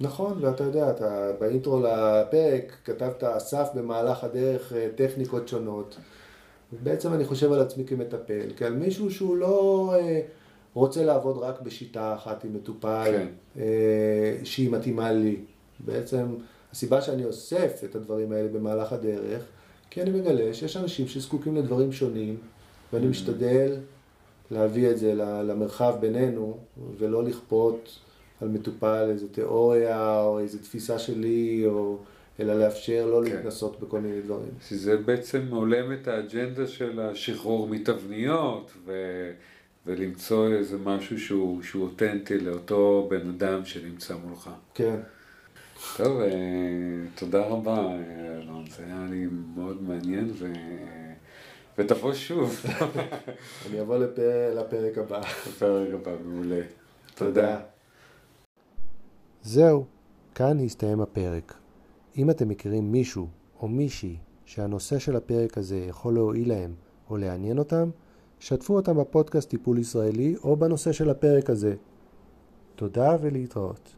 [0.00, 5.96] נכון, ואתה יודע, אתה באינטרו לפרק כתבת אסף במהלך הדרך אה, טכניקות שונות.
[6.72, 10.20] ובעצם אני חושב על עצמי כמטפל, כעל מישהו שהוא לא אה,
[10.74, 13.26] רוצה לעבוד רק בשיטה אחת עם מטופל, כן.
[13.60, 15.36] אה, שהיא מתאימה לי.
[15.80, 16.26] בעצם
[16.72, 19.42] הסיבה שאני אוסף את הדברים האלה במהלך הדרך,
[19.90, 22.36] כי אני מגלה שיש אנשים שזקוקים לדברים שונים,
[22.92, 23.76] ואני משתדל
[24.50, 26.58] להביא את זה למרחב בינינו,
[26.98, 27.98] ולא לכפות
[28.40, 31.96] על מטופל איזו תיאוריה או איזו תפיסה שלי, או...
[32.40, 33.32] אלא לאפשר לו כן.
[33.32, 34.50] להתנסות בכל מיני דברים.
[34.68, 38.92] שזה בעצם הולם את האג'נדה של השחרור מתבניות, ו...
[39.86, 44.50] ולמצוא איזה משהו שהוא, שהוא אותנטי לאותו בן אדם שנמצא מולך.
[44.74, 44.96] כן.
[45.96, 46.28] טוב, אה,
[47.14, 47.92] תודה רבה,
[48.42, 49.26] אלון, זה היה לי
[49.56, 50.52] מאוד מעניין, ו...
[51.78, 52.60] ותבוא שוב
[53.66, 54.54] אני אבוא לפר...
[54.54, 55.20] לפרק הבא.
[55.20, 56.60] בפרק הבא, מעולה.
[57.14, 57.60] תודה.
[59.42, 59.84] זהו,
[60.34, 61.65] כאן הסתיים הפרק.
[62.16, 63.28] אם אתם מכירים מישהו
[63.60, 66.74] או מישהי שהנושא של הפרק הזה יכול להועיל להם
[67.10, 67.90] או לעניין אותם,
[68.40, 71.74] שתפו אותם בפודקאסט טיפול ישראלי או בנושא של הפרק הזה.
[72.76, 73.94] תודה ולהתראות.